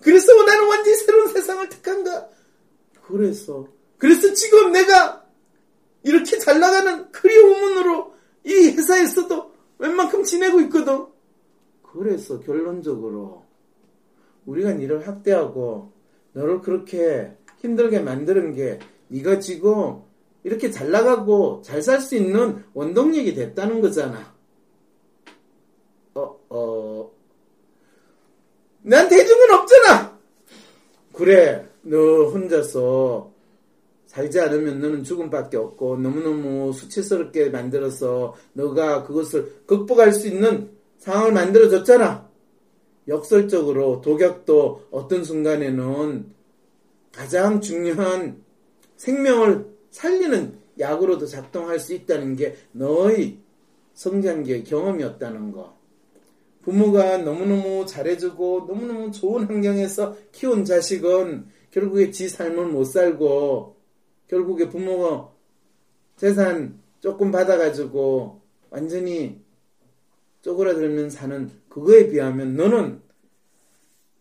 그래서 0.00 0.32
나는 0.44 0.68
완전히 0.68 0.96
새로운 0.96 1.28
세상을 1.28 1.68
택한다. 1.68 2.28
그래서 3.06 3.66
그래서 3.98 4.32
지금 4.34 4.72
내가 4.72 5.24
이렇게 6.02 6.38
잘 6.38 6.60
나가는 6.60 7.10
크리어 7.10 7.42
우문으로 7.46 8.14
이 8.44 8.68
회사에서도 8.70 9.52
웬만큼 9.78 10.22
지내고 10.22 10.60
있거든. 10.62 11.06
그래서 11.82 12.38
결론적으로 12.40 13.44
우리가 14.44 14.72
니를 14.72 15.06
학대하고 15.06 15.92
너를 16.32 16.60
그렇게 16.60 17.36
힘들게 17.58 18.00
만드는 18.00 18.54
게 18.54 18.78
네가 19.08 19.40
지금 19.40 20.02
이렇게 20.44 20.70
잘 20.70 20.90
나가고 20.90 21.62
잘 21.64 21.82
살 21.82 22.00
수 22.00 22.14
있는 22.16 22.62
원동력이 22.74 23.34
됐다는 23.34 23.80
거잖아. 23.80 24.34
어, 26.14 26.38
어. 26.48 27.10
난 28.88 29.08
대중은 29.08 29.50
없잖아! 29.52 30.16
그래, 31.12 31.66
너 31.82 32.28
혼자서 32.28 33.32
살지 34.06 34.38
않으면 34.38 34.80
너는 34.80 35.02
죽음밖에 35.02 35.56
없고 35.56 35.96
너무너무 35.96 36.72
수치스럽게 36.72 37.50
만들어서 37.50 38.36
너가 38.52 39.02
그것을 39.02 39.62
극복할 39.66 40.12
수 40.12 40.28
있는 40.28 40.70
상황을 40.98 41.32
만들어줬잖아. 41.32 42.30
역설적으로 43.08 44.02
독약도 44.02 44.86
어떤 44.92 45.24
순간에는 45.24 46.32
가장 47.12 47.60
중요한 47.60 48.40
생명을 48.96 49.66
살리는 49.90 50.60
약으로도 50.78 51.26
작동할 51.26 51.80
수 51.80 51.92
있다는 51.92 52.36
게 52.36 52.56
너의 52.70 53.38
성장기의 53.94 54.62
경험이었다는 54.62 55.50
거. 55.50 55.76
부모가 56.66 57.18
너무너무 57.18 57.86
잘해주고 57.86 58.64
너무너무 58.66 59.12
좋은 59.12 59.44
환경에서 59.44 60.16
키운 60.32 60.64
자식은 60.64 61.46
결국에 61.70 62.10
지 62.10 62.28
삶을 62.28 62.66
못 62.66 62.82
살고 62.86 63.76
결국에 64.26 64.68
부모가 64.68 65.30
재산 66.16 66.80
조금 66.98 67.30
받아가지고 67.30 68.40
완전히 68.70 69.40
쪼그라들면 70.42 71.10
사는 71.10 71.48
그거에 71.68 72.08
비하면 72.08 72.56
너는 72.56 73.00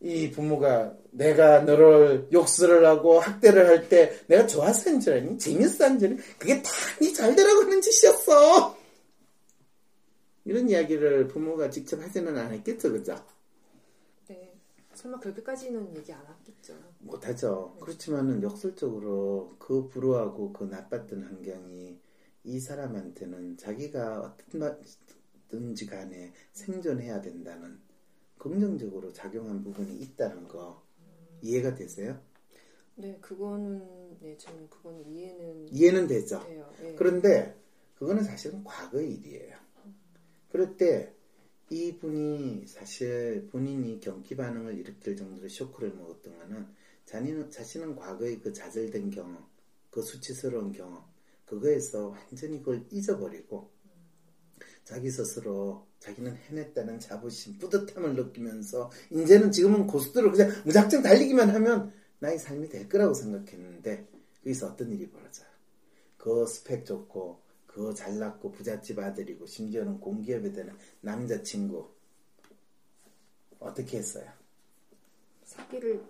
이 0.01 0.29
부모가 0.29 0.93
내가 1.10 1.62
너를 1.62 2.27
욕설을 2.31 2.86
하고 2.86 3.19
학대를 3.19 3.65
할 3.65 3.89
때 3.89 4.12
내가 4.27 4.45
한줄 4.86 5.13
아니? 5.13 5.38
재밌어 5.39 5.86
한줄 5.86 6.10
아니? 6.10 6.17
그게 6.38 6.62
다니잘 6.62 7.36
되라고 7.36 7.62
하는 7.62 7.81
짓이었어! 7.81 8.85
이런 10.45 10.69
이야기를 10.69 11.27
부모가 11.27 11.69
직접 11.69 11.99
하지는 11.99 12.38
않았겠죠, 12.38 12.91
그죠? 12.91 13.15
네. 14.27 14.55
설마 14.93 15.19
그렇게까지는 15.19 15.95
얘기 15.97 16.13
안 16.13 16.23
하겠죠. 16.25 16.75
못하죠. 16.99 17.73
네. 17.75 17.81
그렇지만은 17.86 18.43
역설적으로 18.43 19.55
그 19.58 19.88
불우하고 19.89 20.53
그 20.53 20.63
나빴던 20.65 21.23
환경이 21.23 21.99
이 22.43 22.60
사람한테는 22.60 23.58
자기가 23.58 24.38
어떻든지 25.49 25.88
간에 25.88 26.31
생존해야 26.53 27.21
된다는 27.21 27.79
긍정적으로 28.38 29.12
작용한 29.12 29.63
부분이 29.63 29.97
있다는 29.97 30.47
거 30.47 30.84
이해가 31.41 31.73
되세요? 31.73 32.19
네, 32.95 33.17
그거는 33.19 34.17
네, 34.21 34.38
저는 34.38 34.69
그건 34.69 35.03
이해는 35.03 35.67
이해는 35.73 36.08
되죠. 36.08 36.39
돼요. 36.45 36.71
네. 36.79 36.95
그런데 36.95 37.60
그거는 37.95 38.23
사실은 38.23 38.63
과거의 38.63 39.15
일이에요. 39.15 39.64
그럴 40.55 40.77
때 40.77 41.13
이분이 41.69 42.63
사실 42.67 43.49
본인이 43.51 43.99
경기 43.99 44.37
반응을 44.37 44.77
일으킬 44.77 45.17
정도로 45.17 45.49
쇼크를 45.49 45.93
먹었던 45.95 46.37
거는 46.37 46.67
자신은, 47.03 47.51
자신은 47.51 47.95
과거의 47.97 48.39
그 48.39 48.53
좌절된 48.53 49.09
경험, 49.09 49.45
그 49.89 50.01
수치스러운 50.01 50.71
경험, 50.71 51.03
그거에서 51.43 52.07
완전히 52.07 52.59
그걸 52.59 52.85
잊어버리고 52.89 53.69
자기 54.85 55.11
스스로 55.11 55.85
자기는 55.99 56.33
해냈다는 56.33 57.01
자부심, 57.01 57.57
뿌듯함을 57.57 58.15
느끼면서 58.15 58.89
이제는 59.11 59.51
지금은 59.51 59.87
고속도로 59.87 60.31
그냥 60.31 60.51
무작정 60.63 61.03
달리기만 61.03 61.49
하면 61.49 61.91
나의 62.19 62.39
삶이 62.39 62.69
될 62.69 62.87
거라고 62.87 63.13
생각했는데 63.13 64.07
거기서 64.37 64.67
어떤 64.67 64.89
일이 64.93 65.09
벌어져요. 65.09 65.47
그 66.15 66.47
스펙 66.47 66.85
좋고 66.85 67.43
그 67.75 67.93
잘났고 67.93 68.53
부잣집 68.53 68.97
아들이고 68.99 69.45
심지어는 69.45 69.99
공기업에 69.99 70.53
되는 70.53 70.73
남자친구 71.01 71.85
어떻게 73.59 73.97
했어요? 73.97 74.31
사기를 75.43 76.01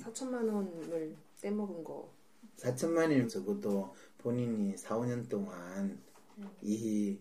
4천만 0.00 0.52
원을 0.52 1.16
떼먹은 1.40 1.82
거 1.82 2.12
4천만 2.58 3.04
원이면 3.04 3.26
적어도 3.26 3.94
본인이 4.18 4.76
4, 4.76 4.98
5년 4.98 5.30
동안 5.30 5.98
이 6.60 7.18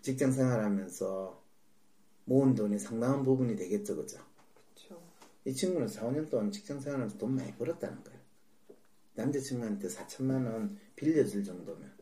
직장 0.00 0.32
생활하면서 0.32 1.42
모은 2.24 2.54
돈이 2.54 2.78
상당한 2.78 3.22
부분이 3.24 3.56
되겠죠, 3.56 3.94
그죠? 3.94 4.24
그렇죠. 4.74 5.02
이 5.44 5.52
친구는 5.52 5.86
4, 5.86 6.08
5년 6.08 6.30
동안 6.30 6.50
직장 6.50 6.80
생활하면서 6.80 7.18
돈 7.18 7.36
많이 7.36 7.54
벌었다는 7.56 8.02
거예요. 8.04 8.18
남자친구한테 9.16 9.88
4천만 9.88 10.46
원 10.46 10.78
빌려줄 10.94 11.44
정도면. 11.44 11.95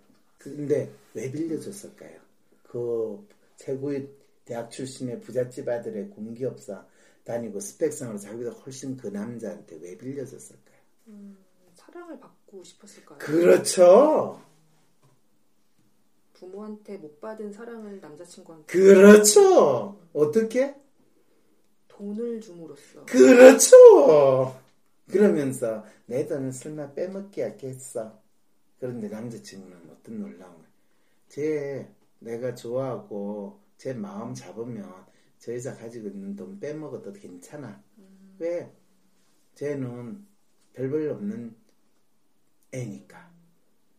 근데 0.50 0.90
왜 1.14 1.30
빌려줬을까요? 1.30 2.18
그 2.62 3.26
최고의 3.56 4.08
대학 4.44 4.70
출신의 4.70 5.20
부잣집 5.20 5.68
아들의 5.68 6.10
공기업사 6.10 6.86
다니고 7.24 7.60
스펙상으로 7.60 8.18
자기보다 8.18 8.50
훨씬 8.60 8.96
그 8.96 9.08
남자한테 9.08 9.78
왜 9.80 9.96
빌려줬을까요? 9.96 10.76
음, 11.08 11.38
사랑을 11.74 12.18
받고 12.20 12.62
싶었을까요? 12.62 13.18
그렇죠. 13.18 14.42
부모한테 16.34 16.98
못 16.98 17.20
받은 17.20 17.52
사랑을 17.52 18.00
남자친구한테 18.00 18.66
그렇죠. 18.66 19.98
어떻게? 20.12 20.74
돈을 21.88 22.40
줌으로써 22.40 23.04
그렇죠. 23.06 24.60
그러면서 25.10 25.84
내 26.06 26.26
돈을 26.26 26.52
설마 26.52 26.92
빼먹게 26.92 27.42
하겠어. 27.42 28.23
그런데 28.84 29.08
남자친구는 29.08 29.88
어떤 29.88 30.18
놀라운. 30.20 30.62
쟤 31.30 31.90
내가 32.18 32.54
좋아하고 32.54 33.58
제 33.78 33.94
마음 33.94 34.34
잡으면 34.34 35.06
저 35.38 35.54
여자 35.54 35.74
가지고 35.74 36.08
있는 36.08 36.36
돈 36.36 36.60
빼먹어도 36.60 37.10
괜찮아. 37.14 37.82
왜? 38.38 38.70
쟤는 39.54 40.26
별볼 40.74 41.08
없는 41.08 41.56
애니까. 42.72 43.32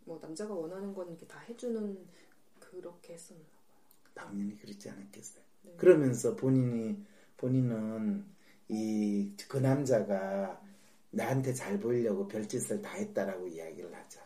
뭐 0.03 0.19
남자가 0.21 0.53
원하는 0.53 0.93
건 0.93 1.17
다 1.27 1.39
해주는 1.39 2.07
그렇게 2.59 3.13
했었나 3.13 3.41
봐요. 3.41 3.79
당연히 4.13 4.55
그렇지 4.55 4.87
않았겠어요. 4.87 5.43
네. 5.63 5.73
그러면서 5.77 6.35
본인이 6.35 7.03
본인은 7.37 8.23
이 8.69 9.35
그 9.49 9.57
남자가 9.57 10.61
나한테 11.09 11.53
잘 11.53 11.79
보이려고 11.79 12.27
별짓을 12.27 12.83
다 12.83 12.91
했다라고 12.93 13.47
이야기를 13.47 13.91
하죠. 13.91 14.24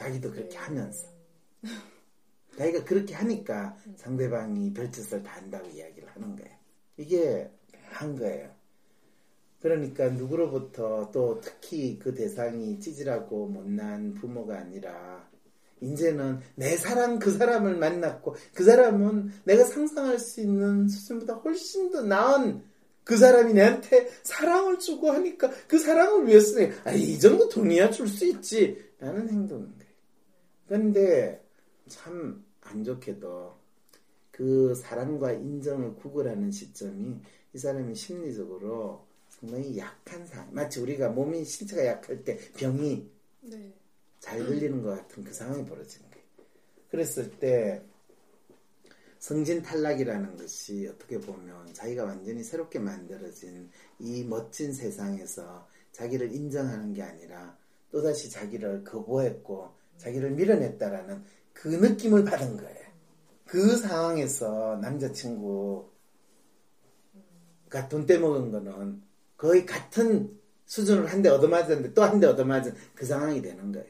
자기도 0.00 0.30
그렇게 0.30 0.50
네. 0.50 0.56
하면서 0.56 1.08
자기가 2.56 2.84
그렇게 2.84 3.14
하니까 3.14 3.76
상대방이 3.96 4.72
별짓을 4.72 5.22
다 5.22 5.36
한다고 5.36 5.68
이야기를 5.68 6.08
하는 6.08 6.36
거예요. 6.36 6.56
이게 6.96 7.50
한 7.90 8.16
거예요. 8.16 8.50
그러니까 9.60 10.08
누구로부터 10.08 11.10
또 11.12 11.38
특히 11.42 11.98
그 11.98 12.14
대상이 12.14 12.80
찌질하고 12.80 13.46
못난 13.46 14.14
부모가 14.14 14.58
아니라 14.58 15.28
이제는 15.82 16.40
내 16.54 16.76
사랑 16.76 17.18
그 17.18 17.30
사람을 17.30 17.76
만났고 17.76 18.36
그 18.54 18.64
사람은 18.64 19.32
내가 19.44 19.64
상상할 19.64 20.18
수 20.18 20.40
있는 20.40 20.88
수준보다 20.88 21.34
훨씬 21.34 21.90
더 21.90 22.02
나은 22.02 22.62
그 23.04 23.18
사람이 23.18 23.52
내한테 23.52 24.08
사랑을 24.22 24.78
주고 24.78 25.10
하니까 25.10 25.50
그 25.66 25.78
사랑을 25.78 26.26
위해서 26.26 26.58
아, 26.84 26.92
이 26.92 27.18
정도 27.18 27.48
돈이야 27.48 27.90
줄 27.90 28.08
수 28.08 28.24
있지 28.26 28.90
라는 28.98 29.46
거예요. 29.48 29.79
그런데 30.70 31.42
참 31.88 32.50
안 32.62 32.84
좋게도 32.84 33.58
그 34.30 34.74
사랑과 34.74 35.32
인정을 35.32 35.96
구걸하는 35.96 36.50
시점이 36.50 37.20
이 37.52 37.58
사람이 37.58 37.94
심리적으로 37.94 39.04
상당히 39.28 39.76
약한 39.78 40.26
상황 40.26 40.52
마치 40.52 40.80
우리가 40.80 41.10
몸이 41.10 41.44
신체가 41.44 41.84
약할 41.84 42.24
때 42.24 42.38
병이 42.56 43.10
네. 43.42 43.72
잘 44.18 44.38
걸리는 44.38 44.82
것 44.82 44.90
같은 44.90 45.24
그 45.24 45.32
상황이 45.32 45.64
벌어지는 45.64 46.08
거예요. 46.10 46.24
그랬을 46.90 47.30
때 47.38 47.82
성진 49.18 49.62
탈락이라는 49.62 50.36
것이 50.36 50.88
어떻게 50.88 51.18
보면 51.18 51.72
자기가 51.74 52.04
완전히 52.04 52.42
새롭게 52.42 52.78
만들어진 52.78 53.70
이 53.98 54.24
멋진 54.24 54.72
세상에서 54.72 55.68
자기를 55.92 56.32
인정하는 56.32 56.94
게 56.94 57.02
아니라 57.02 57.56
또다시 57.90 58.30
자기를 58.30 58.84
거부했고 58.84 59.79
자기를 60.00 60.30
밀어냈다라는 60.32 61.22
그 61.52 61.68
느낌을 61.68 62.24
받은 62.24 62.56
거예요. 62.56 62.80
그 63.44 63.76
상황에서 63.76 64.78
남자친구가 64.78 65.88
돈 67.90 68.06
떼먹은 68.06 68.50
거는 68.50 69.02
거의 69.36 69.66
같은 69.66 70.38
수준으로 70.66 71.06
한 71.08 71.22
대 71.22 71.28
얻어맞았는데 71.28 71.92
또 71.94 72.02
한 72.02 72.20
대 72.20 72.26
얻어맞은 72.26 72.74
그 72.94 73.04
상황이 73.04 73.42
되는 73.42 73.72
거예요. 73.72 73.88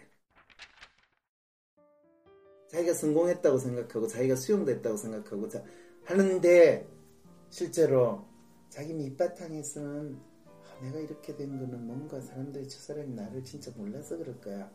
자기가 2.69 2.93
성공했다고 2.95 3.59
생각하고 3.59 4.07
자기가 4.07 4.37
수용됐다고 4.37 4.97
생각하고 4.97 5.49
자, 5.49 5.63
하는데 6.05 6.89
실제로 7.51 8.25
자기 8.69 8.95
밑바탕에서는 8.95 10.19
아, 10.47 10.83
내가 10.83 10.99
이렇게 11.01 11.37
된 11.37 11.59
거는 11.59 11.87
뭔가 11.87 12.21
사람들이 12.21 12.69
저 12.69 12.79
사람이 12.79 13.15
나를 13.15 13.45
진짜 13.45 13.71
몰라서 13.77 14.17
그럴 14.17 14.41
거야. 14.41 14.71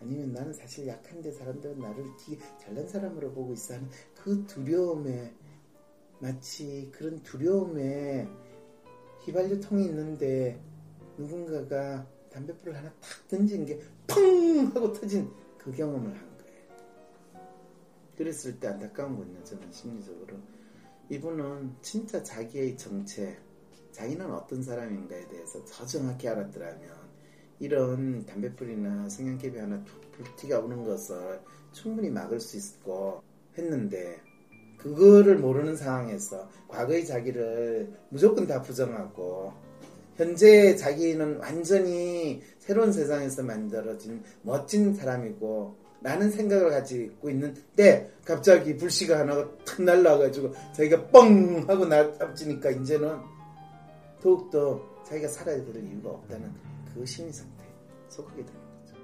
아니면 0.00 0.32
나는 0.32 0.52
사실 0.52 0.86
약한데 0.86 1.32
사람들은 1.32 1.78
나를 1.78 2.04
되게 2.18 2.40
잘난 2.58 2.86
사람으로 2.86 3.32
보고 3.32 3.52
있어 3.52 3.74
하는 3.74 3.88
그 4.14 4.46
두려움에 4.46 5.34
마치 6.20 6.90
그런 6.92 7.22
두려움에 7.22 8.28
휘발유 9.24 9.60
통이 9.60 9.86
있는데 9.86 10.60
누군가가 11.16 12.06
담배불을 12.30 12.76
하나 12.76 12.90
탁 13.00 13.28
던진 13.28 13.66
게 13.66 13.80
펑 14.08 14.66
하고 14.74 14.92
터진 14.92 15.30
그 15.58 15.70
경험을 15.70 16.10
한 16.10 16.38
거예요. 16.38 17.48
그랬을 18.16 18.58
때 18.58 18.68
안타까운 18.68 19.16
건요, 19.16 19.44
저는 19.44 19.70
심리적으로. 19.70 20.36
이분은 21.10 21.76
진짜 21.82 22.22
자기의 22.22 22.76
정체, 22.76 23.38
자기는 23.92 24.32
어떤 24.32 24.62
사람인가에 24.62 25.28
대해서 25.28 25.62
더 25.64 25.86
정확히 25.86 26.26
알았더라면, 26.26 26.97
이런 27.60 28.24
담배불이나 28.26 29.08
성냥개비 29.08 29.58
하나 29.58 29.82
툭 29.84 30.12
불티가 30.12 30.60
오는 30.60 30.84
것을 30.84 31.40
충분히 31.72 32.10
막을 32.10 32.40
수 32.40 32.56
있고 32.56 33.22
했는데, 33.56 34.20
그거를 34.76 35.38
모르는 35.38 35.76
상황에서 35.76 36.48
과거의 36.68 37.04
자기를 37.04 37.92
무조건 38.10 38.46
다 38.46 38.62
부정하고, 38.62 39.52
현재 40.18 40.74
자기는 40.74 41.38
완전히 41.38 42.42
새로운 42.58 42.92
세상에서 42.92 43.44
만들어진 43.44 44.20
멋진 44.42 44.92
사람이고 44.92 45.76
라는 46.00 46.30
생각을 46.30 46.70
가지고 46.70 47.30
있는데 47.30 48.10
갑자기 48.24 48.76
불씨가 48.76 49.20
하나가 49.20 49.48
탁 49.64 49.80
날라와가지고 49.82 50.52
자기가 50.72 51.06
뻥 51.08 51.64
하고 51.68 51.86
나잡지니까 51.86 52.70
이제는 52.70 53.16
더욱더 54.20 54.80
자기가 55.04 55.28
살아야 55.28 55.56
될 55.64 55.84
이유가 55.84 56.10
없다는 56.10 56.52
그 56.98 57.06
심리 57.06 57.32
상태에 57.32 57.68
속하게 58.08 58.44
되는 58.44 58.60
거죠. 58.80 58.96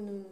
그러면은 0.00 0.26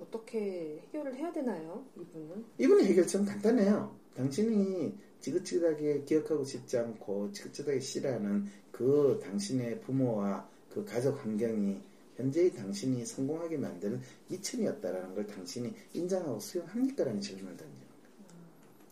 어떻게 0.00 0.80
해결을 0.86 1.14
해야 1.16 1.32
되나요, 1.32 1.84
이분은? 1.96 2.44
이분의 2.58 2.86
해결처럼 2.86 3.26
간단해요. 3.26 3.94
당신이 4.14 4.94
지긋지긋하게 5.20 6.04
기억하고 6.04 6.44
싶지 6.44 6.78
않고 6.78 7.32
지긋지긋하게 7.32 7.80
싫어하는 7.80 8.46
그 8.70 9.20
당신의 9.22 9.80
부모와 9.80 10.48
그 10.72 10.84
가족 10.84 11.22
환경이 11.24 11.80
현재의 12.16 12.52
당신이 12.52 13.04
성공하게 13.04 13.56
만드는 13.58 14.00
이천이었다라는 14.30 15.14
걸 15.14 15.26
당신이 15.26 15.72
인정하고 15.94 16.38
수용합니까라는 16.40 17.20
질문을 17.20 17.56
던지는 17.56 17.80
거예요. 17.80 18.42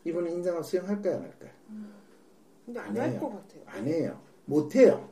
이분은 0.04 0.32
인정하고 0.32 0.62
수용할까요, 0.64 1.16
안 1.16 1.22
할까요? 1.22 1.50
근데 2.66 2.80
안 2.80 2.96
할 2.96 3.18
것 3.20 3.28
같아요. 3.30 3.62
안 3.66 3.86
해요. 3.86 4.20
못 4.46 4.74
해요. 4.74 5.08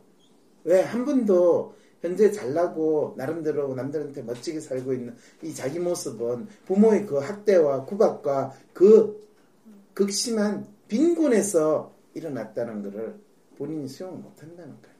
왜? 0.65 0.83
한 0.83 1.05
번도 1.05 1.75
현재 2.01 2.31
잘나고 2.31 3.15
나름대로 3.17 3.75
남들한테 3.75 4.23
멋지게 4.23 4.61
살고 4.61 4.93
있는 4.93 5.17
이 5.43 5.55
자기 5.55 5.79
모습은 5.79 6.47
부모의 6.67 7.07
그 7.07 7.17
학대와 7.17 7.85
구박과 7.85 8.53
그 8.73 9.27
극심한 9.95 10.67
빈곤에서 10.87 11.93
일어났다는 12.15 12.83
것을 12.83 13.15
본인이 13.57 13.89
수용을 13.89 14.19
못한다는 14.19 14.71
거예요. 14.81 14.99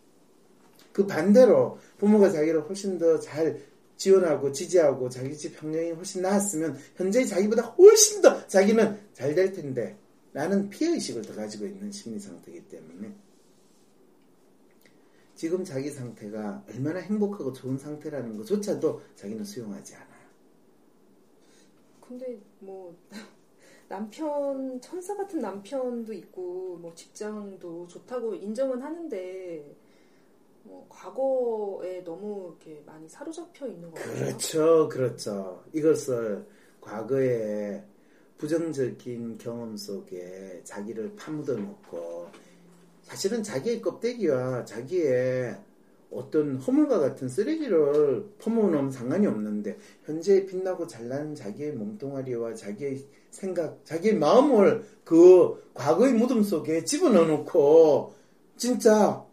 그 0.93 1.07
반대로 1.07 1.79
부모가 1.99 2.31
자기를 2.31 2.69
훨씬 2.69 2.99
더 2.99 3.21
잘 3.21 3.61
지원하고 3.97 4.53
지지하고 4.53 5.09
자기 5.09 5.37
집 5.37 5.61
환경이 5.61 5.93
훨씬 5.93 6.23
나았으면 6.23 6.77
현재 6.97 7.25
자기보다 7.25 7.63
훨씬 7.63 8.23
더 8.23 8.47
자기는 8.47 8.99
잘 9.13 9.35
될 9.35 9.53
텐데 9.53 9.97
라는 10.33 10.69
피해의식을 10.69 11.23
더 11.23 11.35
가지고 11.35 11.67
있는 11.67 11.91
심리 11.91 12.19
상태이기 12.19 12.69
때문에 12.69 13.13
지금 15.39 15.63
자기 15.63 15.89
상태가 15.89 16.65
얼마나 16.69 16.99
행복하고 16.99 17.53
좋은 17.53 17.79
상태라는 17.79 18.37
것조차도 18.39 19.01
자기는 19.15 19.45
수용하지 19.45 19.95
않아요. 19.95 20.27
근데 22.01 22.41
뭐 22.59 22.93
남편 23.89 24.81
천사 24.81 25.17
같은 25.17 25.39
남편도 25.39 26.13
있고 26.13 26.79
뭐 26.79 26.93
직장도 26.93 27.87
좋다고 27.87 28.35
인정은 28.35 28.83
하는데 28.83 29.77
뭐 30.65 30.85
과거에 30.89 32.03
너무 32.03 32.57
이렇게 32.61 32.83
많이 32.85 33.09
사로잡혀 33.09 33.69
있는 33.69 33.93
거 33.93 33.95
같아요. 33.95 34.15
그렇죠, 34.17 34.89
그렇죠. 34.89 35.65
이것을 35.73 36.45
과거에 36.81 37.85
부정적인 38.39 39.39
경험 39.39 39.77
속에 39.77 40.63
자기를 40.65 41.15
파묻어 41.15 41.55
놓고 41.55 42.48
사실은 43.09 43.43
자기의 43.43 43.81
껍데기와 43.81 44.67
자기의 44.67 45.57
어떤 46.11 46.57
허물과 46.57 46.99
같은 46.99 47.29
쓰레기를 47.29 48.27
퍼모으면 48.39 48.91
상관이 48.91 49.27
없는데 49.27 49.79
현재 50.05 50.45
빛나고 50.45 50.87
잘난 50.87 51.35
자기의 51.35 51.73
몸뚱아리와 51.73 52.55
자기의 52.55 53.03
생각, 53.31 53.81
자기의 53.85 54.17
마음을 54.17 54.85
그 55.05 55.71
과거의 55.73 56.13
무덤 56.13 56.43
속에 56.43 56.85
집어넣어 56.85 57.25
놓고 57.25 58.13
진짜 58.59 59.25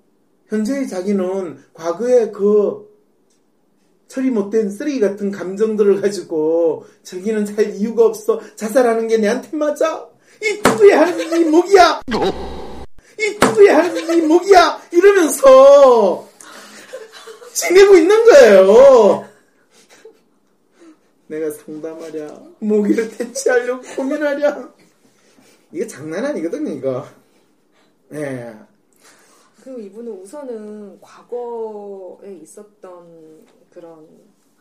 현재의 0.47 0.87
자기는 0.87 1.57
과거의 1.73 2.31
그 2.31 2.93
처리 4.07 4.29
못된 4.29 4.69
쓰레기 4.69 5.01
같은 5.01 5.31
감정들을 5.31 5.99
가지고 5.99 6.85
자기는 7.03 7.45
잘 7.45 7.75
이유가 7.75 8.05
없어 8.05 8.39
자살하는 8.55 9.09
게 9.09 9.17
내한테 9.17 9.57
맞아? 9.57 10.07
이 10.41 10.91
하는 10.91 11.41
이 11.41 11.45
목이야! 11.49 12.01
이 13.19 13.37
누구의 13.41 13.69
하는 13.69 14.17
이 14.17 14.21
목이야! 14.21 14.81
이러면서 14.91 16.27
지내고 17.53 17.95
있는 17.95 18.25
거예요. 18.25 19.29
내가 21.27 21.49
상담하랴, 21.51 22.39
모기를 22.59 23.09
퇴치하려고 23.09 23.81
고민하랴. 23.95 24.73
이게 25.71 25.87
장난 25.87 26.25
아니거든요, 26.25 26.71
이거. 26.71 27.05
네. 28.09 28.53
그리고 29.63 29.79
이분은 29.79 30.11
우선은 30.21 31.01
과거에 31.01 32.35
있었던 32.43 33.47
그런 33.73 34.07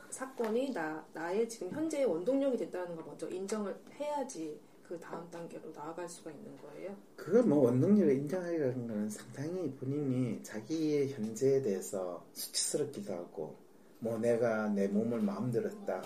사건이 0.08 0.72
나, 0.72 1.04
나의 1.12 1.48
지금 1.48 1.70
현재의 1.72 2.06
원동력이 2.06 2.56
됐다는 2.56 2.94
걸 2.96 3.04
먼저 3.04 3.28
인정을 3.28 3.76
해야지 3.98 4.58
그 4.86 4.98
다음 5.00 5.28
단계로 5.30 5.72
나아갈 5.74 6.08
수가 6.08 6.30
있는 6.30 6.56
거예요? 6.58 6.94
그걸 7.16 7.42
뭐 7.44 7.64
원동력을 7.64 8.12
인정하려는 8.12 8.86
거는 8.86 9.10
상당히 9.10 9.70
본인이 9.72 10.42
자기의 10.42 11.12
현재에 11.12 11.62
대해서 11.62 12.24
수치스럽기도 12.32 13.14
하고 13.14 13.56
뭐 13.98 14.18
내가 14.18 14.68
내 14.68 14.86
몸을 14.86 15.20
마음대로 15.22 15.70
했다. 15.70 16.02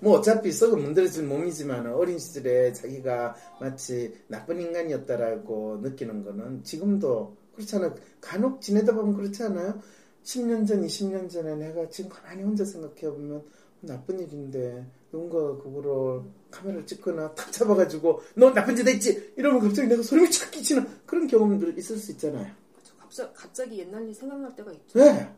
뭐 0.00 0.18
어차피 0.18 0.50
썩어 0.50 0.76
문드러진 0.76 1.28
몸이지만 1.28 1.86
어린 1.92 2.18
시절에 2.18 2.72
자기가 2.72 3.36
마치 3.60 4.14
나쁜 4.28 4.60
인간이었다라고 4.60 5.80
느끼는 5.82 6.24
거는 6.24 6.64
지금도 6.64 7.36
그렇잖아. 7.54 7.94
간혹 8.20 8.62
지내다 8.62 8.94
보면 8.94 9.14
그렇지 9.14 9.42
않아요? 9.44 9.78
10년 10.24 10.66
전, 10.66 10.82
20년 10.82 11.28
전에 11.28 11.54
내가 11.56 11.86
지금 11.90 12.10
가만히 12.10 12.42
혼자 12.42 12.64
생각해 12.64 13.02
보면 13.02 13.44
나쁜 13.82 14.20
일인데 14.20 14.86
누군가 15.10 15.62
그거를 15.62 16.22
카메라를 16.50 16.86
찍거나 16.86 17.34
탁 17.34 17.52
잡아가지고 17.52 18.22
너 18.36 18.52
나쁜 18.52 18.76
짓 18.76 18.86
했지 18.86 19.32
이러면 19.36 19.60
갑자기 19.60 19.88
내가 19.88 20.02
소름이 20.02 20.30
쫙 20.30 20.50
끼치는 20.50 20.86
그런 21.04 21.26
경험들 21.26 21.76
있을 21.78 21.96
수 21.96 22.12
있잖아요. 22.12 22.50
그렇죠. 22.72 22.96
갑자기, 22.98 23.34
갑자기 23.34 23.78
옛날 23.80 24.06
일 24.06 24.14
생각날 24.14 24.54
때가 24.56 24.72
있죠. 24.72 24.98
네. 24.98 25.28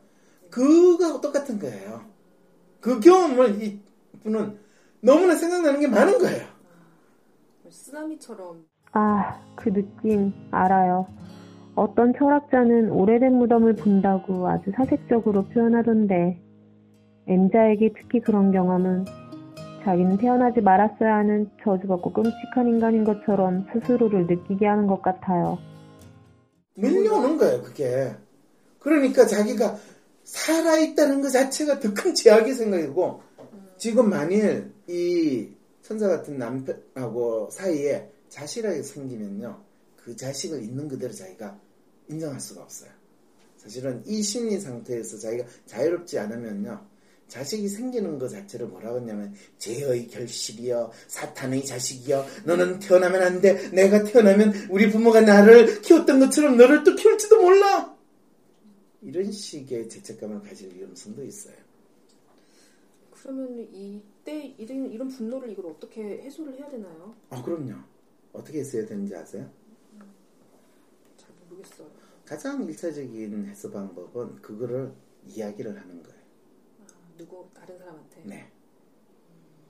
그거하고 0.50 1.20
똑같은 1.20 1.59
거예요. 1.59 2.04
그 2.80 3.00
경험을 3.00 3.62
이 3.62 3.80
분은 4.22 4.59
너무나 5.00 5.35
생각나는 5.35 5.80
게 5.80 5.88
많은 5.88 6.18
거예요. 6.18 6.44
아, 6.44 7.70
쓰나미처럼. 7.70 8.64
아, 8.92 9.40
그 9.57 9.72
느낌 9.72 10.33
알아요. 10.50 11.07
어떤 11.74 12.12
철학자는 12.16 12.90
오래된 12.90 13.35
무덤을 13.35 13.74
본다고 13.74 14.46
아주 14.48 14.70
사색적으로 14.76 15.48
표현하던데, 15.48 16.40
M자에게 17.26 17.92
특히 17.98 18.20
그런 18.20 18.52
경험은 18.52 19.04
자기는 19.84 20.16
태어나지 20.18 20.60
말았어야 20.60 21.16
하는 21.16 21.50
저주받고 21.62 22.12
끔찍한 22.12 22.68
인간인 22.68 23.04
것처럼 23.04 23.66
스스로를 23.72 24.26
느끼게 24.26 24.66
하는 24.66 24.87
것 24.87 25.02
같아요. 25.02 25.58
밀려오는 26.74 27.37
거예요, 27.37 27.62
그게. 27.62 28.14
그러니까 28.78 29.26
자기가 29.26 29.76
살아있다는 30.24 31.20
것 31.20 31.30
자체가 31.30 31.80
더 31.80 31.92
큰 31.94 32.14
제약이 32.14 32.52
생각이고, 32.54 33.20
지금 33.76 34.08
만일 34.08 34.72
이 34.88 35.48
천사 35.82 36.08
같은 36.08 36.38
남편하고 36.38 37.50
사이에 37.50 38.10
자식이 38.28 38.82
생기면요, 38.82 39.58
그 39.96 40.16
자식을 40.16 40.62
있는 40.62 40.88
그대로 40.88 41.12
자기가 41.12 41.58
인정할 42.08 42.40
수가 42.40 42.62
없어요. 42.62 42.90
사실은 43.56 44.02
이 44.06 44.22
심리 44.22 44.58
상태에서 44.58 45.18
자기가 45.18 45.44
자유롭지 45.66 46.18
않으면요, 46.18 46.80
자식이 47.28 47.68
생기는 47.68 48.18
것 48.18 48.28
자체를 48.28 48.66
뭐라고 48.68 48.98
했냐면 48.98 49.34
죄의 49.58 50.08
결실이여 50.08 50.92
사탄의 51.08 51.64
자식이여 51.64 52.26
너는 52.44 52.78
태어나면 52.78 53.22
안 53.22 53.40
돼. 53.40 53.70
내가 53.70 54.04
태어나면 54.04 54.68
우리 54.70 54.90
부모가 54.90 55.20
나를 55.20 55.80
키웠던 55.82 56.20
것처럼 56.20 56.57
너를 56.57 56.84
또 56.84 56.94
키울지도 56.94 57.40
몰라. 57.40 57.94
이런 59.03 59.30
식의 59.30 59.88
죄책감을 59.88 60.42
가질 60.42 60.74
위험성도 60.74 61.24
있어요. 61.24 61.57
그러면 63.11 63.68
이때 63.72 64.55
이런, 64.59 64.90
이런 64.90 65.09
분노를 65.09 65.51
이걸 65.51 65.66
어떻게 65.66 66.03
해소를 66.22 66.59
해야 66.59 66.68
되나요? 66.68 67.14
아 67.30 67.42
그럼요. 67.42 67.74
어떻게 68.32 68.61
했어야 68.61 68.84
되는지 68.84 69.14
아세요? 69.16 69.51
잘 71.16 71.30
모르겠어요. 71.49 71.88
가장 72.24 72.64
일차적인 72.64 73.46
해소 73.46 73.70
방법은 73.70 74.36
그거를 74.36 74.92
이야기를 75.26 75.78
하는 75.78 76.03
거예요 76.03 76.24
누구 77.16 77.48
다른 77.54 77.78
사람한테. 77.78 78.22
네. 78.24 78.50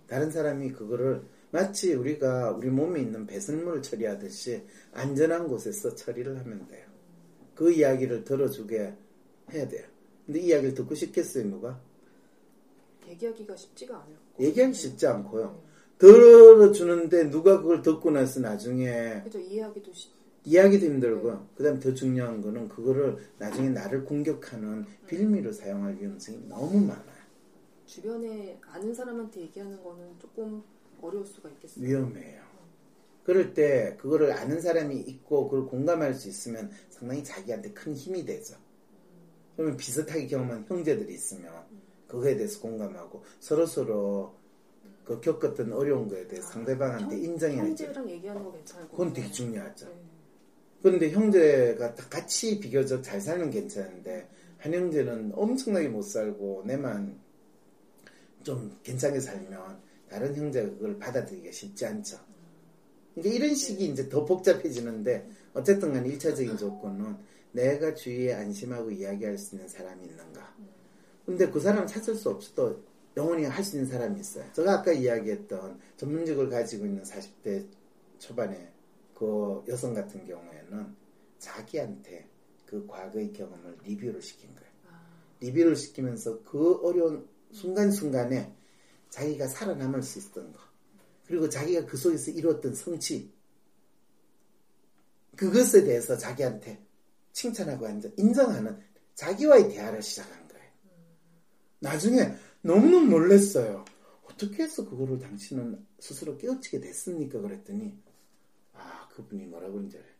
다른 0.06 0.30
사람이 0.30 0.72
그거를 0.72 1.22
마치 1.50 1.94
우리가 1.94 2.50
우리 2.52 2.68
몸에 2.68 3.00
있는 3.00 3.26
배설물 3.26 3.82
처리하듯이 3.82 4.62
안전한 4.92 5.48
곳에서 5.48 5.94
처리를 5.94 6.38
하면 6.40 6.66
돼요. 6.66 6.86
그 7.54 7.72
이야기를 7.72 8.24
들어주게 8.24 8.94
해야 9.52 9.68
돼요. 9.68 9.86
근데 10.26 10.40
이 10.40 10.46
이야기를 10.46 10.74
듣고 10.74 10.94
싶겠어요, 10.94 11.44
누가? 11.44 11.80
얘기하기가 13.08 13.54
쉽지가 13.54 13.96
않아요. 13.96 14.16
얘기하기 14.40 14.74
쉽지 14.74 15.06
않고요. 15.06 15.62
들어주는데 15.98 17.30
누가 17.30 17.60
그걸 17.60 17.82
듣고 17.82 18.10
나서 18.10 18.40
나중에 18.40 19.22
그죠 19.22 19.38
이해하기도 19.38 19.92
쉽. 19.92 20.10
이해하기도 20.46 20.86
힘들고요. 20.86 21.48
그다음 21.56 21.80
더 21.80 21.94
중요한 21.94 22.42
거는 22.42 22.68
그거를 22.68 23.16
나중에 23.38 23.70
나를 23.70 24.04
공격하는 24.04 24.84
빌미로 25.06 25.52
사용할 25.52 25.96
위험성이 25.98 26.38
너무 26.48 26.80
많아요. 26.80 27.13
주변에 27.94 28.58
아는 28.66 28.92
사람한테 28.92 29.42
얘기하는 29.42 29.80
거는 29.84 30.18
조금 30.18 30.64
어려울 31.00 31.24
수가 31.24 31.48
있겠어요. 31.50 31.84
위험해요. 31.84 32.42
그럴 33.22 33.54
때 33.54 33.96
그거를 34.00 34.32
아는 34.32 34.60
사람이 34.60 34.96
있고 34.96 35.48
그걸 35.48 35.66
공감할 35.66 36.12
수 36.14 36.28
있으면 36.28 36.72
상당히 36.90 37.22
자기한테 37.22 37.70
큰 37.70 37.94
힘이 37.94 38.24
되죠. 38.24 38.56
그러면 39.54 39.76
비슷하게 39.76 40.26
경험한 40.26 40.64
형제들이 40.66 41.14
있으면 41.14 41.52
그거에 42.08 42.34
대해서 42.36 42.60
공감하고 42.60 43.22
서로 43.38 43.64
서로 43.64 44.34
그 45.04 45.20
겪었던 45.20 45.72
어려운 45.72 46.08
거에 46.08 46.26
대해서 46.26 46.48
상대방한테 46.48 47.16
인정해야지. 47.16 47.84
형제랑 47.84 48.10
얘기하는 48.10 48.42
거 48.42 48.52
괜찮을 48.52 48.88
것 48.88 48.90
그건. 48.90 49.12
되게 49.12 49.30
중요하죠. 49.30 49.86
네. 49.86 49.94
그런데 50.82 51.10
형제가 51.12 51.94
다 51.94 52.08
같이 52.10 52.58
비교적 52.58 53.02
잘 53.04 53.20
살면 53.20 53.50
괜찮은데 53.50 54.28
한 54.58 54.74
형제는 54.74 55.32
엄청나게 55.36 55.88
못 55.88 56.02
살고 56.02 56.64
내만 56.66 57.23
좀 58.44 58.78
괜찮게 58.82 59.18
살면 59.18 59.80
다른 60.08 60.36
형제가 60.36 60.68
그걸 60.70 60.98
받아들이기가 60.98 61.50
쉽지 61.50 61.86
않죠. 61.86 62.18
그러니까 63.14 63.34
이런 63.34 63.54
식이 63.54 63.86
이제 63.86 64.08
더 64.08 64.24
복잡해지는데 64.24 65.28
어쨌든 65.54 65.92
간 65.92 66.04
1차적인 66.04 66.58
조건은 66.58 67.16
내가 67.52 67.94
주위에 67.94 68.34
안심하고 68.34 68.90
이야기할 68.90 69.38
수 69.38 69.54
있는 69.54 69.68
사람이 69.68 70.06
있는가. 70.06 70.54
근데 71.24 71.50
그 71.50 71.58
사람 71.60 71.86
찾을 71.86 72.14
수 72.14 72.28
없어도 72.30 72.82
영원히 73.16 73.44
할 73.44 73.64
수 73.64 73.76
있는 73.76 73.88
사람이 73.88 74.20
있어요. 74.20 74.44
제가 74.52 74.80
아까 74.80 74.92
이야기했던 74.92 75.80
전문직을 75.96 76.50
가지고 76.50 76.86
있는 76.86 77.02
40대 77.02 77.66
초반에 78.18 78.72
그 79.14 79.62
여성 79.68 79.94
같은 79.94 80.26
경우에는 80.26 80.94
자기한테 81.38 82.28
그 82.66 82.84
과거의 82.86 83.32
경험을 83.32 83.78
리뷰를 83.84 84.20
시킨 84.20 84.52
거예요. 84.54 84.70
아, 84.90 85.06
리뷰를 85.40 85.76
시키면서 85.76 86.42
그 86.42 86.80
어려운 86.82 87.26
순간순간에 87.54 88.52
자기가 89.10 89.46
살아남을 89.46 90.02
수 90.02 90.18
있었던 90.18 90.52
거. 90.52 90.58
그리고 91.26 91.48
자기가 91.48 91.86
그 91.86 91.96
속에서 91.96 92.30
이루었던 92.32 92.74
성취. 92.74 93.32
그것에 95.36 95.84
대해서 95.84 96.16
자기한테 96.16 96.84
칭찬하고 97.32 97.86
인정하는 98.16 98.80
자기와의 99.14 99.68
대화를 99.70 100.02
시작한 100.02 100.46
거예요. 100.48 100.64
나중에 101.78 102.34
너무너무 102.62 103.06
놀랐어요. 103.06 103.84
어떻게 104.24 104.64
해서 104.64 104.88
그거를 104.88 105.18
당신은 105.18 105.86
스스로 106.00 106.36
깨우치게 106.36 106.80
됐습니까? 106.80 107.40
그랬더니 107.40 107.96
아 108.72 109.08
그분이 109.14 109.46
뭐라고 109.46 109.78
알아요. 109.78 110.14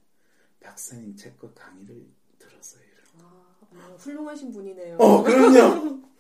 박사님 0.61 1.17
책과 1.17 1.53
강의를 1.55 2.07
들었어요. 2.39 2.83
이러고. 2.83 3.29
아, 3.29 3.57
어, 3.89 3.97
훌륭하신 3.99 4.53
분이네요. 4.53 4.97
어, 4.99 5.23
그럼요. 5.23 6.01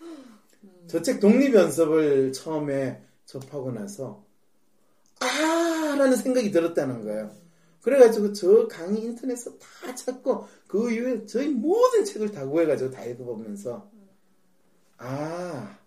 저 0.87 1.03
책 1.03 1.21
독립연습을 1.21 2.33
처음에 2.33 3.03
접하고 3.25 3.73
나서, 3.73 4.25
아! 5.21 5.95
라는 5.97 6.17
생각이 6.17 6.51
들었다는 6.51 7.05
거예요. 7.05 7.31
그래가지고 7.83 8.33
저 8.33 8.67
강의 8.69 9.03
인터넷에서 9.03 9.57
다 9.59 9.95
찾고, 9.95 10.47
그 10.67 10.91
이후에 10.93 11.27
저희 11.27 11.49
모든 11.49 12.05
책을 12.05 12.33
다 12.33 12.47
구해가지고 12.47 12.91
다 12.91 13.05
읽어보면서, 13.05 13.91
아, 14.99 15.79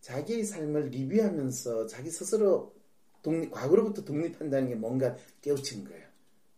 자기의 0.00 0.44
삶을 0.44 0.88
리뷰하면서 0.88 1.86
자기 1.86 2.10
스스로 2.10 2.74
독립, 3.22 3.50
과거로부터 3.52 4.04
독립한다는 4.04 4.68
게 4.68 4.74
뭔가 4.74 5.16
깨우친 5.42 5.84
거예요. 5.84 6.06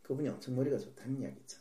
그분이 0.03 0.29
엄청 0.29 0.57
머리가 0.57 0.79
좋다는 0.79 1.20
이야기죠. 1.20 1.59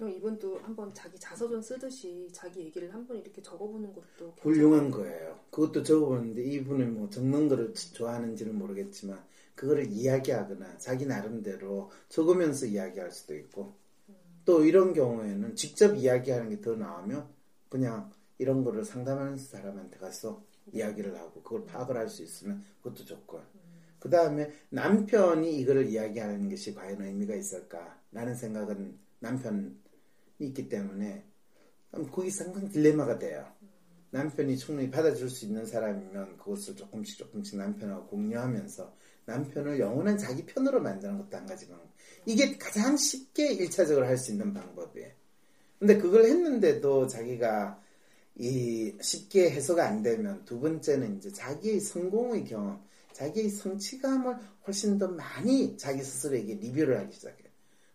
네. 0.00 0.04
그럼 0.06 0.10
이분도 0.12 0.58
한번 0.60 0.92
자기 0.94 1.18
자서전 1.18 1.60
쓰듯이 1.60 2.28
자기 2.32 2.60
얘기를 2.60 2.92
한번 2.94 3.16
이렇게 3.18 3.42
적어보는 3.42 3.92
것도 3.94 4.34
훌륭한. 4.40 4.90
거예요. 4.90 5.38
그것도 5.50 5.82
적어보는데 5.82 6.42
이분은 6.44 6.94
뭐 6.94 7.10
적는 7.10 7.48
거를 7.48 7.74
좋아하는지는 7.74 8.56
모르겠지만 8.56 9.22
그거를 9.56 9.86
이야기하거나 9.90 10.78
자기 10.78 11.04
나름대로 11.06 11.90
적으면서 12.08 12.66
이야기할 12.66 13.10
수도 13.10 13.34
있고 13.36 13.74
또 14.44 14.64
이런 14.64 14.94
경우에는 14.94 15.56
직접 15.56 15.94
이야기하는 15.96 16.50
게 16.50 16.60
더 16.60 16.76
나으면 16.76 17.28
그냥 17.68 18.10
이런 18.38 18.64
거를 18.64 18.84
상담하는 18.84 19.36
사람한테 19.36 19.98
가서 19.98 20.44
이야기를 20.72 21.16
하고 21.18 21.42
그걸 21.42 21.64
파악을 21.66 21.96
할 21.96 22.08
수 22.08 22.22
있으면 22.22 22.64
그것도 22.82 23.04
좋고 23.04 23.40
그 23.98 24.10
다음에 24.10 24.52
남편이 24.70 25.58
이거를 25.60 25.86
이야기하는 25.88 26.48
것이 26.48 26.74
과연 26.74 27.02
의미가 27.02 27.34
있을까라는 27.34 28.34
생각은 28.36 28.98
남편이 29.20 29.76
있기 30.38 30.68
때문에 30.68 31.24
거기 32.12 32.30
상당히 32.30 32.68
딜레마가 32.68 33.18
돼요. 33.18 33.46
남편이 34.10 34.56
충분히 34.56 34.90
받아줄 34.90 35.28
수 35.28 35.44
있는 35.44 35.66
사람이면 35.66 36.38
그것을 36.38 36.76
조금씩 36.76 37.18
조금씩 37.18 37.58
남편하고 37.58 38.06
공유하면서 38.06 38.96
남편을 39.26 39.78
영원한 39.78 40.16
자기 40.16 40.46
편으로 40.46 40.80
만드는 40.80 41.18
것도 41.18 41.36
한 41.36 41.46
가지 41.46 41.68
방법. 41.68 41.86
이게 42.24 42.56
가장 42.56 42.96
쉽게 42.96 43.52
일차적으로 43.52 44.06
할 44.06 44.16
수 44.16 44.32
있는 44.32 44.54
방법이에요. 44.54 45.12
근데 45.78 45.98
그걸 45.98 46.24
했는데도 46.24 47.06
자기가 47.06 47.80
이 48.36 48.96
쉽게 49.00 49.50
해소가 49.50 49.86
안 49.86 50.02
되면 50.02 50.44
두 50.44 50.58
번째는 50.60 51.18
이제 51.18 51.30
자기의 51.30 51.80
성공의 51.80 52.44
경험, 52.44 52.82
자기의 53.12 53.50
성취감을 53.50 54.36
훨씬 54.66 54.98
더 54.98 55.08
많이 55.08 55.76
자기 55.76 56.02
스스로에게 56.02 56.54
리뷰를 56.54 56.98
하기 57.00 57.12
시작해요. 57.12 57.47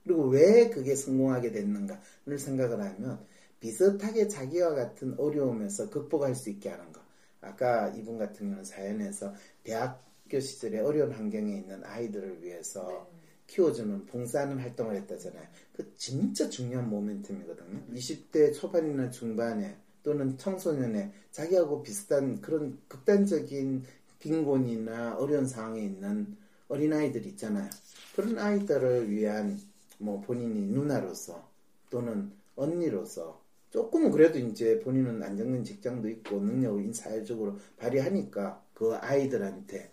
그리고 0.04 0.28
왜 0.28 0.70
그게 0.70 0.96
성공하게 0.96 1.52
됐는가를 1.52 2.38
생각을 2.38 2.82
하면 2.82 3.26
비슷하게 3.60 4.28
자기와 4.28 4.76
같은 4.76 5.16
어려움에서 5.18 5.90
극복할 5.90 6.36
수 6.36 6.50
있게 6.50 6.70
하는 6.70 6.92
거. 6.92 7.02
아까 7.42 7.90
이분 7.90 8.18
같은 8.18 8.48
경우는 8.48 8.64
사연에서 8.64 9.34
대학교 9.64 10.40
시절에 10.40 10.80
어려운 10.80 11.12
환경에 11.12 11.58
있는 11.58 11.84
아이들을 11.84 12.44
위해서 12.44 13.10
키워주는 13.48 14.06
봉사하는 14.08 14.60
활동을 14.60 14.96
했다잖아요. 14.96 15.48
그 15.76 15.94
진짜 15.96 16.50
중요한 16.50 16.90
모멘텀이거든요. 16.90 17.94
20대 17.94 18.54
초반이나 18.54 19.10
중반에 19.10 19.76
또는 20.02 20.38
청소년에 20.38 21.12
자기하고 21.32 21.84
비슷한 21.84 22.42
그런 22.42 22.78
극단적인 22.88 23.84
빈곤이나 24.20 25.18
어려운 25.18 25.46
상황에 25.46 25.82
있는 25.82 26.36
어린아이들 26.68 27.26
있잖아요. 27.28 27.70
그런 28.16 28.38
아이들을 28.38 29.10
위한 29.10 29.60
뭐 30.04 30.22
본인이 30.22 30.62
누나로서 30.68 31.48
또는 31.90 32.32
언니로서 32.56 33.42
조금은 33.72 34.12
그래도 34.12 34.38
이제 34.40 34.80
본인은 34.82 35.24
안정된 35.24 35.64
직장도 35.64 36.10
있고 36.10 36.40
능력을 36.40 36.94
사회적으로 36.94 37.58
발휘하니까 37.78 38.64
그 38.74 38.94
아이들한테 38.96 39.92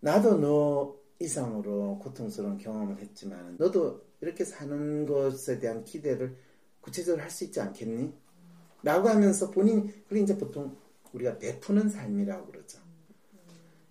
나도 0.00 0.38
너 0.38 0.96
이상으로 1.20 1.98
고통스러운 2.00 2.58
경험을 2.58 2.98
했지만 3.00 3.56
너도 3.58 4.04
이렇게 4.20 4.44
사는 4.44 5.06
것에 5.06 5.58
대한 5.58 5.84
기대를 5.84 6.36
구체적으로 6.80 7.22
할 7.22 7.30
수 7.30 7.44
있지 7.44 7.60
않겠니? 7.60 8.12
라고 8.82 9.08
하면서 9.08 9.50
본인이 9.50 9.90
그게 10.08 10.20
이제 10.20 10.36
보통 10.36 10.76
우리가 11.12 11.38
베푸는 11.38 11.88
삶이라고 11.88 12.46
그러죠. 12.46 12.78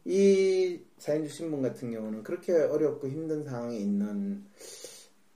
이 0.05 0.79
사연 0.97 1.23
주신 1.23 1.49
분 1.51 1.61
같은 1.61 1.91
경우는 1.91 2.23
그렇게 2.23 2.53
어렵고 2.53 3.07
힘든 3.09 3.43
상황에 3.43 3.77
있는 3.77 4.45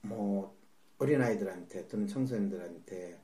뭐 0.02 0.56
어린아이들한테 0.98 1.88
또는 1.88 2.06
청소년들한테 2.06 3.18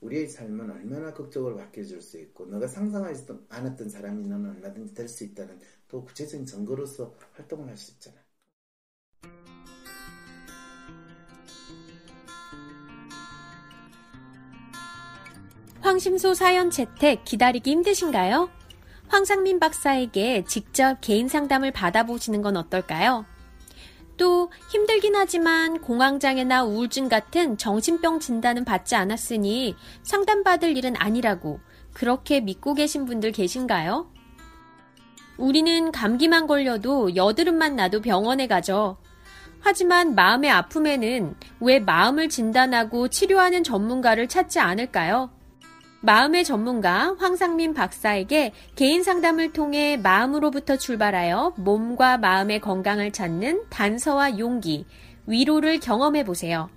우리의 0.00 0.28
삶은 0.28 0.70
얼마나 0.70 1.12
극적으로 1.12 1.56
바뀌어줄 1.56 2.00
수 2.00 2.18
있고 2.18 2.46
너가 2.46 2.66
상상하지도 2.68 3.46
않았던 3.48 3.88
사람이 3.90 4.26
너는 4.26 4.50
얼마든지 4.50 4.94
될 4.94 5.08
수 5.08 5.24
있다는 5.24 5.58
또 5.88 6.04
구체적인 6.04 6.46
증거로서 6.46 7.14
활동을 7.32 7.68
할 7.68 7.76
수 7.76 7.92
있잖아. 7.92 8.16
황심소 15.80 16.34
사연 16.34 16.70
채택 16.70 17.24
기다리기 17.24 17.70
힘드신가요? 17.70 18.50
황상민 19.08 19.58
박사에게 19.58 20.44
직접 20.44 20.98
개인 21.00 21.28
상담을 21.28 21.72
받아보시는 21.72 22.42
건 22.42 22.56
어떨까요? 22.56 23.24
또 24.18 24.50
힘들긴 24.70 25.16
하지만 25.16 25.80
공황장애나 25.80 26.64
우울증 26.64 27.08
같은 27.08 27.56
정신병 27.56 28.20
진단은 28.20 28.64
받지 28.64 28.94
않았으니 28.94 29.76
상담받을 30.02 30.76
일은 30.76 30.94
아니라고 30.96 31.60
그렇게 31.94 32.40
믿고 32.40 32.74
계신 32.74 33.06
분들 33.06 33.32
계신가요? 33.32 34.12
우리는 35.38 35.92
감기만 35.92 36.46
걸려도 36.46 37.16
여드름만 37.16 37.76
나도 37.76 38.02
병원에 38.02 38.46
가죠. 38.46 38.98
하지만 39.60 40.14
마음의 40.14 40.50
아픔에는 40.50 41.34
왜 41.60 41.80
마음을 41.80 42.28
진단하고 42.28 43.08
치료하는 43.08 43.62
전문가를 43.62 44.28
찾지 44.28 44.58
않을까요? 44.58 45.30
마음의 46.00 46.44
전문가 46.44 47.16
황상민 47.18 47.74
박사에게 47.74 48.52
개인 48.76 49.02
상담을 49.02 49.52
통해 49.52 49.96
마음으로부터 49.96 50.76
출발하여 50.76 51.54
몸과 51.56 52.18
마음의 52.18 52.60
건강을 52.60 53.10
찾는 53.10 53.64
단서와 53.68 54.38
용기, 54.38 54.86
위로를 55.26 55.80
경험해 55.80 56.24
보세요. 56.24 56.70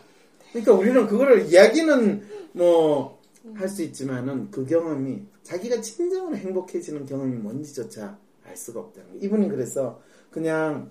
그러니까 0.50 0.72
우리는 0.72 1.06
그거를 1.06 1.46
이야기는 1.46 2.22
뭐 2.54 3.22
할 3.52 3.68
수 3.68 3.82
있지만은 3.82 4.50
그 4.50 4.64
경험이 4.64 5.22
자기가 5.42 5.82
진정으로 5.82 6.34
행복해지는 6.34 7.04
경험이 7.04 7.36
뭔지조차 7.36 8.18
알 8.42 8.56
수가 8.56 8.80
없다는 8.80 9.08
거예요. 9.10 9.22
이분이 9.22 9.50
그래서 9.50 10.00
그냥 10.30 10.90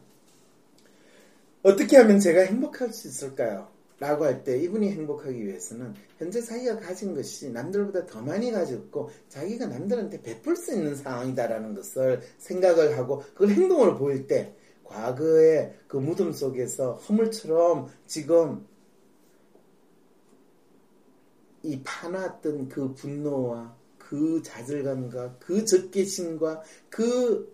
어떻게 1.63 1.97
하면 1.97 2.19
제가 2.19 2.41
행복할 2.41 2.93
수 2.93 3.07
있을까요? 3.07 3.69
라고 3.99 4.25
할 4.25 4.43
때 4.43 4.59
이분이 4.59 4.91
행복하기 4.91 5.43
위해서는 5.47 5.95
현재 6.19 6.41
자기가 6.41 6.79
가진 6.79 7.15
것이 7.15 7.49
남들보다 7.49 8.05
더 8.05 8.21
많이 8.21 8.51
가졌고 8.51 9.09
자기가 9.29 9.65
남들한테 9.65 10.21
베풀 10.21 10.55
수 10.55 10.73
있는 10.75 10.95
상황이다라는 10.95 11.73
것을 11.73 12.21
생각을 12.37 12.97
하고 12.99 13.23
그걸 13.33 13.49
행동으로 13.49 13.97
보일 13.97 14.27
때 14.27 14.53
과거의 14.84 15.77
그 15.88 15.97
무덤 15.97 16.31
속에서 16.31 16.93
허물처럼 16.95 17.89
지금 18.05 18.65
이 21.63 21.81
파놨던 21.84 22.69
그 22.69 22.93
분노와 22.93 23.75
그 23.97 24.41
좌절감과 24.43 25.38
그 25.39 25.65
적개심과 25.65 26.61
그 26.89 27.53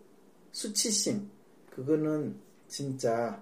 수치심 0.52 1.30
그거는 1.70 2.36
진짜 2.68 3.42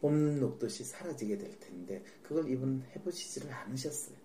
샥봄 0.00 0.38
녹듯이 0.38 0.84
사라지게 0.84 1.36
될 1.36 1.58
텐데 1.58 2.02
그걸 2.22 2.48
이분 2.48 2.84
해보시지를 2.94 3.52
않으셨어요. 3.52 4.16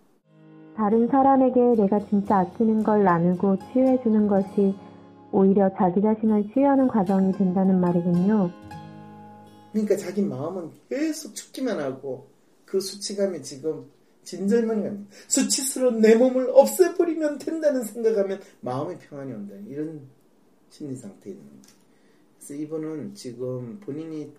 다른 0.76 1.08
사람에게 1.08 1.60
내가 1.82 2.00
진짜 2.08 2.38
아끼는 2.40 2.84
걸 2.84 3.04
나누고 3.04 3.58
치유해주는 3.74 4.28
것이 4.28 4.76
오히려 5.32 5.70
자기 5.78 6.02
자신을 6.02 6.52
치유하는 6.54 6.88
과정이 6.88 7.32
된다는 7.34 7.80
말이군요. 7.80 8.52
그러니까 9.72 9.98
자기 9.98 10.22
마음은 10.22 10.72
계속 10.90 11.36
죽기만 11.36 11.80
하고 11.80 12.28
그 12.66 12.80
수치감이 12.80 13.42
지금 13.44 13.86
갑니다. 14.26 14.92
수치스러운 15.28 16.02
내 16.02 16.16
몸을 16.16 16.50
없애버리면 16.52 17.38
된다는 17.40 17.84
생각하면 17.84 18.42
마음의 18.62 19.00
평안이 19.00 19.32
온다. 19.32 19.56
이런 19.68 20.02
심리 20.70 20.96
상태에 20.96 21.34
있는 21.34 21.46
거예요. 21.46 21.62
그래서 22.38 22.54
이분은 22.56 23.16
지금 23.16 23.80
본인이 23.80 24.34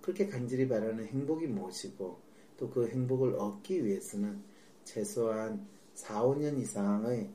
그렇게 0.00 0.26
간절히 0.26 0.66
바라는 0.66 1.06
행복이 1.06 1.46
무엇이고 1.48 2.30
또 2.56 2.70
그 2.70 2.88
행복을 2.88 3.36
얻기 3.36 3.84
위해서는 3.84 4.42
최소한 4.84 5.66
4, 5.94 6.22
5년 6.24 6.58
이상의 6.58 7.30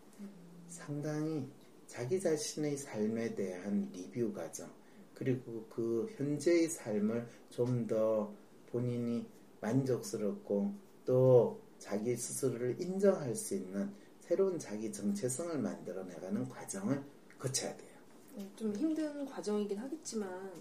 상당히 0.68 1.48
자기 1.96 2.20
자신의 2.20 2.76
삶에 2.76 3.36
대한 3.36 3.90
리뷰 3.94 4.34
과정 4.34 4.70
그리고 5.14 5.66
그 5.70 6.06
현재의 6.18 6.68
삶을 6.68 7.26
좀 7.50 7.88
더 7.88 8.34
본인이 8.70 9.26
만족스럽고 9.62 10.74
또 11.06 11.62
자기 11.80 12.14
스스로를 12.18 12.82
인정할 12.82 13.34
수 13.34 13.56
있는 13.56 13.90
새로운 14.20 14.60
자기 14.60 14.92
정체성을 14.92 15.58
만들어 15.60 16.04
나가는 16.04 16.50
과정을 16.50 17.02
거쳐야 17.40 17.78
돼요. 17.78 17.98
네, 18.36 18.52
좀 18.58 18.76
힘든 18.76 19.26
과정이긴 19.26 19.78
하겠지만 19.78 20.52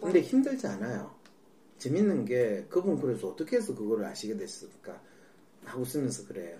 근데 0.00 0.20
힘들지 0.20 0.66
않아요. 0.66 1.14
재밌는 1.78 2.24
게 2.24 2.66
그분 2.68 3.00
그래서 3.00 3.28
어떻게 3.28 3.58
해서 3.58 3.72
그거를 3.72 4.04
아시게 4.06 4.36
됐을까? 4.36 5.00
막 5.62 5.78
웃으면서 5.78 6.26
그래요. 6.26 6.58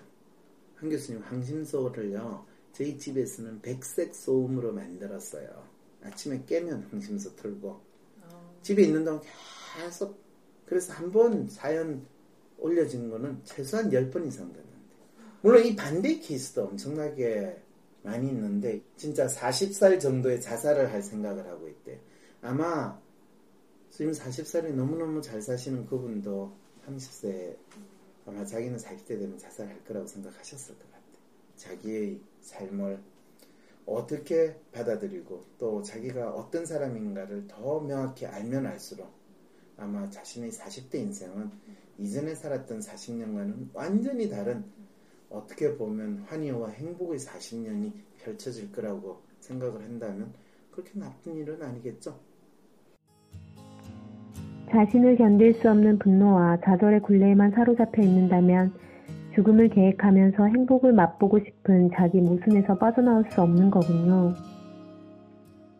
한 0.75 0.89
교수님 0.89 1.21
황심소를요. 1.23 2.48
저희 2.73 2.97
집에서는 2.97 3.61
백색 3.61 4.15
소음으로 4.15 4.71
만들었어요. 4.73 5.67
아침에 6.03 6.43
깨면 6.45 6.87
황심소 6.91 7.35
틀고 7.35 7.69
어. 7.69 8.59
집에 8.61 8.83
있는 8.83 9.03
동안 9.03 9.21
계속 9.77 10.17
그래서 10.65 10.93
한 10.93 11.11
번 11.11 11.47
사연 11.49 12.05
올려진 12.57 13.09
거는 13.09 13.41
최소한 13.43 13.89
10번 13.89 14.27
이상 14.27 14.47
됐는데 14.53 14.69
물론 15.41 15.65
이 15.65 15.75
반대 15.75 16.19
케이스도 16.19 16.65
엄청나게 16.65 17.61
많이 18.03 18.27
있는데 18.29 18.81
진짜 18.97 19.27
40살 19.27 19.99
정도의 19.99 20.39
자살을 20.41 20.91
할 20.91 21.01
생각을 21.01 21.45
하고 21.47 21.67
있대. 21.67 21.99
아마 22.41 22.97
지금 23.89 24.11
40살이 24.13 24.73
너무너무 24.73 25.21
잘 25.21 25.41
사시는 25.41 25.85
그분도 25.87 26.53
30세 26.87 27.57
아마 28.25 28.45
자기는 28.45 28.77
40대 28.77 29.07
되면 29.07 29.37
자살할 29.37 29.83
거라고 29.83 30.05
생각하셨을 30.07 30.75
것 30.75 30.83
같아요. 30.91 30.99
자기의 31.55 32.21
삶을 32.41 32.99
어떻게 33.85 34.55
받아들이고 34.71 35.45
또 35.57 35.81
자기가 35.81 36.31
어떤 36.31 36.65
사람인가를 36.65 37.47
더 37.47 37.79
명확히 37.79 38.25
알면 38.25 38.65
알수록 38.65 39.11
아마 39.77 40.09
자신의 40.09 40.51
40대 40.51 40.95
인생은 40.95 41.49
이전에 41.97 42.35
살았던 42.35 42.79
40년과는 42.79 43.69
완전히 43.73 44.29
다른 44.29 44.63
어떻게 45.29 45.75
보면 45.75 46.25
환희와 46.27 46.69
행복의 46.69 47.19
40년이 47.19 47.93
펼쳐질 48.19 48.71
거라고 48.71 49.21
생각을 49.39 49.81
한다면 49.83 50.33
그렇게 50.71 50.99
나쁜 50.99 51.35
일은 51.35 51.61
아니겠죠. 51.61 52.19
자신을 54.71 55.17
견딜 55.17 55.55
수 55.55 55.69
없는 55.69 55.97
분노와 55.99 56.59
좌절의 56.63 57.01
굴레에만 57.01 57.51
사로잡혀 57.51 58.03
있는다면 58.03 58.73
죽음을 59.35 59.69
계획하면서 59.69 60.45
행복을 60.45 60.93
맛보고 60.93 61.39
싶은 61.39 61.89
자기 61.95 62.19
모순에서 62.21 62.77
빠져나올 62.77 63.23
수 63.29 63.41
없는 63.41 63.69
거군요. 63.69 64.33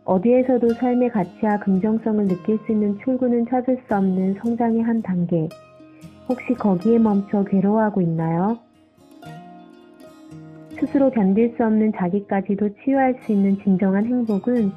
어디에서도 0.05 0.69
삶의 0.69 1.09
가치와 1.09 1.59
긍정성을 1.59 2.27
느낄 2.27 2.57
수 2.65 2.71
있는 2.71 2.97
출구는 3.03 3.45
찾을 3.47 3.79
수 3.87 3.95
없는 3.95 4.35
성장의 4.43 4.81
한 4.81 5.01
단계. 5.01 5.47
혹시 6.27 6.53
거기에 6.53 6.97
멈춰 6.97 7.43
괴로워하고 7.43 8.01
있나요? 8.01 8.57
스스로 10.79 11.11
견딜 11.11 11.53
수 11.55 11.63
없는 11.63 11.91
자기까지도 11.97 12.69
치유할 12.83 13.19
수 13.21 13.33
있는 13.33 13.57
진정한 13.63 14.05
행복은 14.05 14.71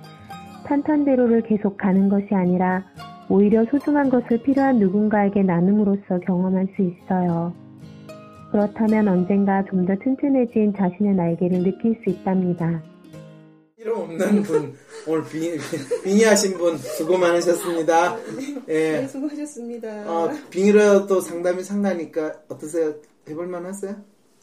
탄탄대로를 0.66 1.42
계속 1.42 1.76
가는 1.76 2.08
것이 2.08 2.34
아니라 2.34 2.84
오히려 3.28 3.64
소중한 3.66 4.10
것을 4.10 4.42
필요한 4.42 4.78
누군가에게 4.78 5.42
나눔으로써 5.42 6.18
경험할 6.20 6.66
수 6.76 6.82
있어요. 6.82 7.61
그렇다면 8.52 9.08
언젠가 9.08 9.64
좀 9.64 9.86
더 9.86 9.94
튼튼해진 9.96 10.74
자신의 10.76 11.14
날개를 11.14 11.62
느낄 11.62 11.98
수 12.04 12.10
있답니다. 12.10 12.82
필요 13.76 13.96
없는 13.98 14.42
분 14.44 14.74
오늘 15.08 15.24
빙의, 15.24 15.58
빙의하신 16.04 16.56
분 16.58 16.76
수고 16.78 17.18
많으셨습니다. 17.18 18.16
예. 18.68 19.00
네, 19.00 19.08
수고하셨습니다. 19.08 19.88
어, 20.08 20.30
빙의로 20.50 21.06
또 21.06 21.20
상담이 21.20 21.64
상가니까 21.64 22.42
어떠세요? 22.48 22.94
해볼만 23.28 23.64
하세요? 23.66 23.96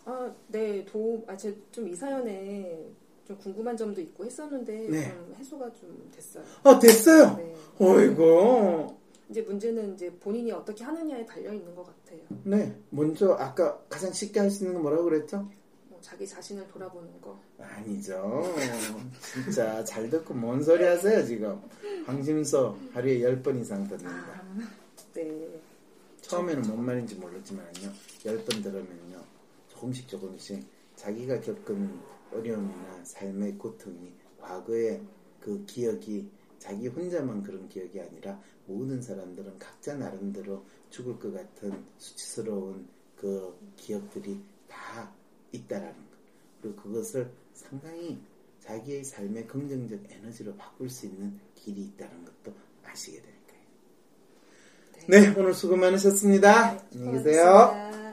아, 0.06 0.30
네, 0.48 0.84
도움, 0.86 1.24
아, 1.28 1.38
제 1.38 1.54
좀 1.72 1.88
이 1.88 1.96
사연에 1.96 2.86
좀 3.26 3.38
궁금한 3.38 3.78
점도 3.78 4.02
있고 4.02 4.26
했었는데 4.26 4.88
네. 4.90 5.04
좀 5.04 5.36
해소가 5.40 5.66
좀 5.80 6.10
됐어요. 6.14 6.44
아, 6.64 6.80
됐어요? 6.80 7.36
네. 7.38 7.56
어이구. 7.80 8.88
이제 9.30 9.42
문제는 9.44 9.94
이제 9.94 10.10
본인이 10.20 10.52
어떻게 10.52 10.84
하느냐에 10.84 11.26
달려 11.26 11.54
있는 11.54 11.74
것 11.76 11.84
같아요. 11.86 12.20
네, 12.44 12.76
먼저 12.90 13.34
아까 13.34 13.80
가장 13.88 14.12
쉽게 14.12 14.40
할 14.40 14.50
수 14.50 14.64
있는 14.64 14.74
건 14.74 14.82
뭐라고 14.84 15.04
그랬죠? 15.06 15.48
뭐 15.88 16.00
자기 16.02 16.28
자신을 16.28 16.68
돌아보는 16.68 17.22
거. 17.22 17.40
아니죠. 17.60 18.44
진짜 19.22 19.84
잘 19.84 20.10
듣고 20.10 20.34
뭔 20.34 20.64
소리 20.64 20.84
하세요 20.84 21.24
지금? 21.26 21.62
황심서 22.06 22.76
하루에 22.94 23.20
10번 23.20 23.62
이상 23.62 23.88
듣는다. 23.88 24.10
아, 24.10 24.70
네. 25.14 25.62
처음에는 26.22 26.64
뭔 26.64 26.86
말인지 26.86 27.16
몰랐지만요. 27.16 27.92
10번 28.24 28.64
들으면요. 28.64 29.24
조금씩 29.68 30.08
조금씩 30.08 30.66
자기가 30.96 31.40
겪은 31.42 32.00
어려움이나 32.34 33.00
삶의 33.04 33.58
고통이 33.58 34.12
과거의 34.40 35.02
그 35.40 35.64
기억이 35.66 36.30
자기 36.60 36.88
혼자만 36.88 37.42
그런 37.42 37.68
기억이 37.70 38.00
아니라 38.00 38.40
모든 38.68 39.02
사람들은 39.02 39.58
각자 39.58 39.96
나름대로 39.96 40.64
죽을 40.90 41.18
것 41.18 41.34
같은 41.34 41.84
수치스러운 41.98 42.88
그 43.16 43.58
기억들이 43.76 44.40
다 44.68 45.12
있다라는 45.52 45.96
것. 45.96 46.20
그리고 46.62 46.76
그것을 46.82 47.32
상당히 47.54 48.20
자기의 48.60 49.04
삶의 49.04 49.48
긍정적 49.48 50.00
에너지로 50.10 50.56
바꿀 50.56 50.90
수 50.90 51.06
있는 51.08 51.40
길이 51.56 51.82
있다는 51.86 52.26
것도 52.26 52.54
아시게 52.84 53.22
될 53.22 53.34
거예요. 53.48 53.64
네, 55.08 55.22
네 55.22 55.40
오늘 55.40 55.54
수고 55.54 55.76
많으셨습니다. 55.76 56.74
네, 56.74 56.80
안녕히 56.94 57.24
계세요. 57.24 58.09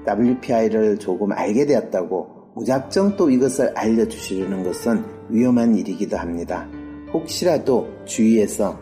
WPI를 0.07 0.99
조금 0.99 1.33
알게 1.33 1.65
되었다고 1.65 2.53
무작정 2.57 3.17
또 3.17 3.31
이것을 3.31 3.73
알려주시려는 3.75 4.65
것은 4.65 5.03
위험한 5.31 5.77
일이기도 5.77 6.19
합니다. 6.19 6.69
혹시라도 7.13 7.89
주위에서 8.05 8.79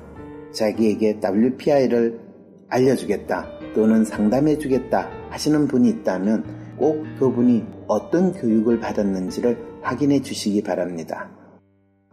자기에게 0.52 1.20
WPI를 1.22 2.20
알려주겠다 2.68 3.46
또는 3.74 4.04
상담해주겠다 4.04 5.08
하시는 5.30 5.66
분이 5.68 5.88
있다면 5.88 6.44
꼭 6.76 7.04
그분이 7.18 7.64
어떤 7.86 8.32
교육을 8.32 8.80
받았는지를 8.80 9.56
확인해 9.82 10.20
주시기 10.20 10.62
바랍니다. 10.62 11.30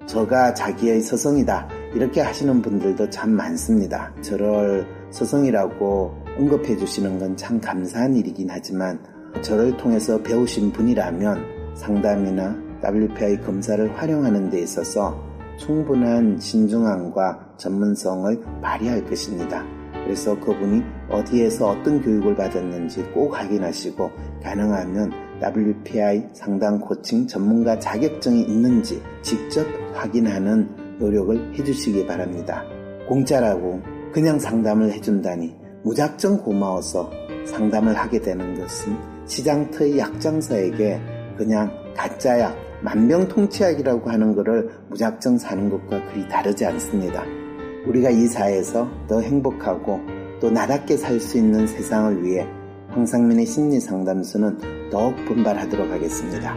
저가 0.05 0.53
자기의 0.53 1.01
서성이다 1.01 1.68
이렇게 1.95 2.22
하시는 2.22 2.61
분들도 2.61 3.09
참 3.09 3.32
많습니다. 3.32 4.13
저를 4.22 4.86
서성이라고 5.11 6.26
언급해 6.38 6.78
주시는 6.78 7.20
건 7.20 7.36
참 7.36 7.59
감사한 7.59 8.16
일이긴 8.16 8.47
하지만 8.49 8.99
저를 9.41 9.76
통해서 9.78 10.22
배우신 10.22 10.72
분이라면 10.72 11.76
상담이나 11.76 12.55
WPI 12.84 13.41
검사를 13.41 13.97
활용하는 13.97 14.49
데 14.49 14.61
있어서 14.61 15.35
충분한 15.58 16.39
신중함과 16.39 17.56
전문성을 17.58 18.41
발휘할 18.62 19.06
것입니다. 19.06 19.64
그래서 20.03 20.39
그분이 20.39 20.84
어디에서 21.10 21.70
어떤 21.70 22.01
교육을 22.01 22.36
받았는지 22.36 23.03
꼭 23.14 23.38
확인하시고 23.38 24.12
가능하면 24.43 25.12
WPI 25.41 26.30
상담 26.34 26.80
코칭 26.80 27.26
전문가 27.26 27.80
자격증이 27.80 28.43
있는지 28.43 29.01
직접 29.22 29.66
확인하는 29.93 30.70
노력을 30.99 31.53
해주시기 31.58 32.06
바랍니다. 32.06 32.64
공짜라고 33.08 33.82
그냥 34.14 34.39
상담을 34.39 34.91
해준다니 34.91 35.56
무작정 35.84 36.43
고마워서 36.43 37.12
상담을 37.45 37.95
하게 37.95 38.20
되는 38.20 38.60
것은 38.60 38.95
시장터의 39.26 39.97
약장사에게 39.97 40.99
그냥 41.38 41.72
가짜 41.95 42.39
약, 42.39 42.56
만병통치약이라고 42.84 44.09
하는 44.09 44.36
것을 44.36 44.69
무작정 44.89 45.38
사는 45.38 45.69
것과 45.69 46.05
그리 46.11 46.28
다르지 46.28 46.65
않습니다. 46.65 47.23
우리가 47.88 48.09
이 48.09 48.28
사회에서 48.28 48.89
더 49.07 49.21
행복하고 49.21 49.99
또 50.39 50.49
나답게 50.49 50.97
살 50.97 51.19
수 51.19 51.38
있는 51.38 51.65
세상을 51.65 52.23
위해 52.23 52.45
황상민의 52.89 53.45
심리 53.45 53.80
상담소는 53.80 54.89
더욱 54.89 55.15
분발하도록 55.26 55.91
하겠습니다. 55.91 56.55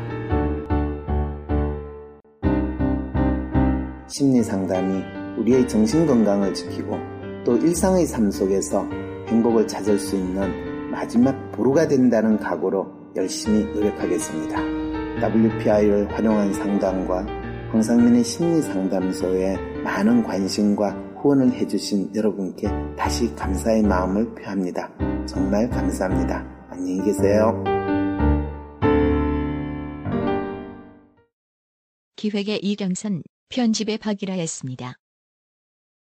심리 4.06 4.42
상담이 4.42 5.02
우리의 5.38 5.68
정신 5.68 6.06
건강을 6.06 6.54
지키고 6.54 6.96
또 7.44 7.56
일상의 7.56 8.06
삶 8.06 8.30
속에서 8.30 8.86
행복을 9.28 9.66
찾을 9.66 9.98
수 9.98 10.16
있는 10.16 10.90
마지막 10.90 11.52
보루가 11.52 11.86
된다는 11.86 12.38
각오로 12.38 12.86
열심히 13.16 13.64
노력하겠습니다. 13.72 14.77
WPI를 15.22 16.12
활용한 16.14 16.52
상담과 16.52 17.26
황상민의 17.72 18.24
심리상담소에 18.24 19.56
많은 19.82 20.22
관심과 20.22 20.90
후원을 21.20 21.52
해주신 21.52 22.14
여러분께 22.14 22.68
다시 22.96 23.34
감사의 23.34 23.82
마음을 23.82 24.34
표합니다. 24.34 24.90
정말 25.26 25.68
감사합니다. 25.68 26.46
안녕히 26.70 27.02
계세요. 27.04 27.62
기획의 32.16 32.60
이경선, 32.62 33.22
편집의 33.48 33.98
박이라였습니다. 33.98 34.94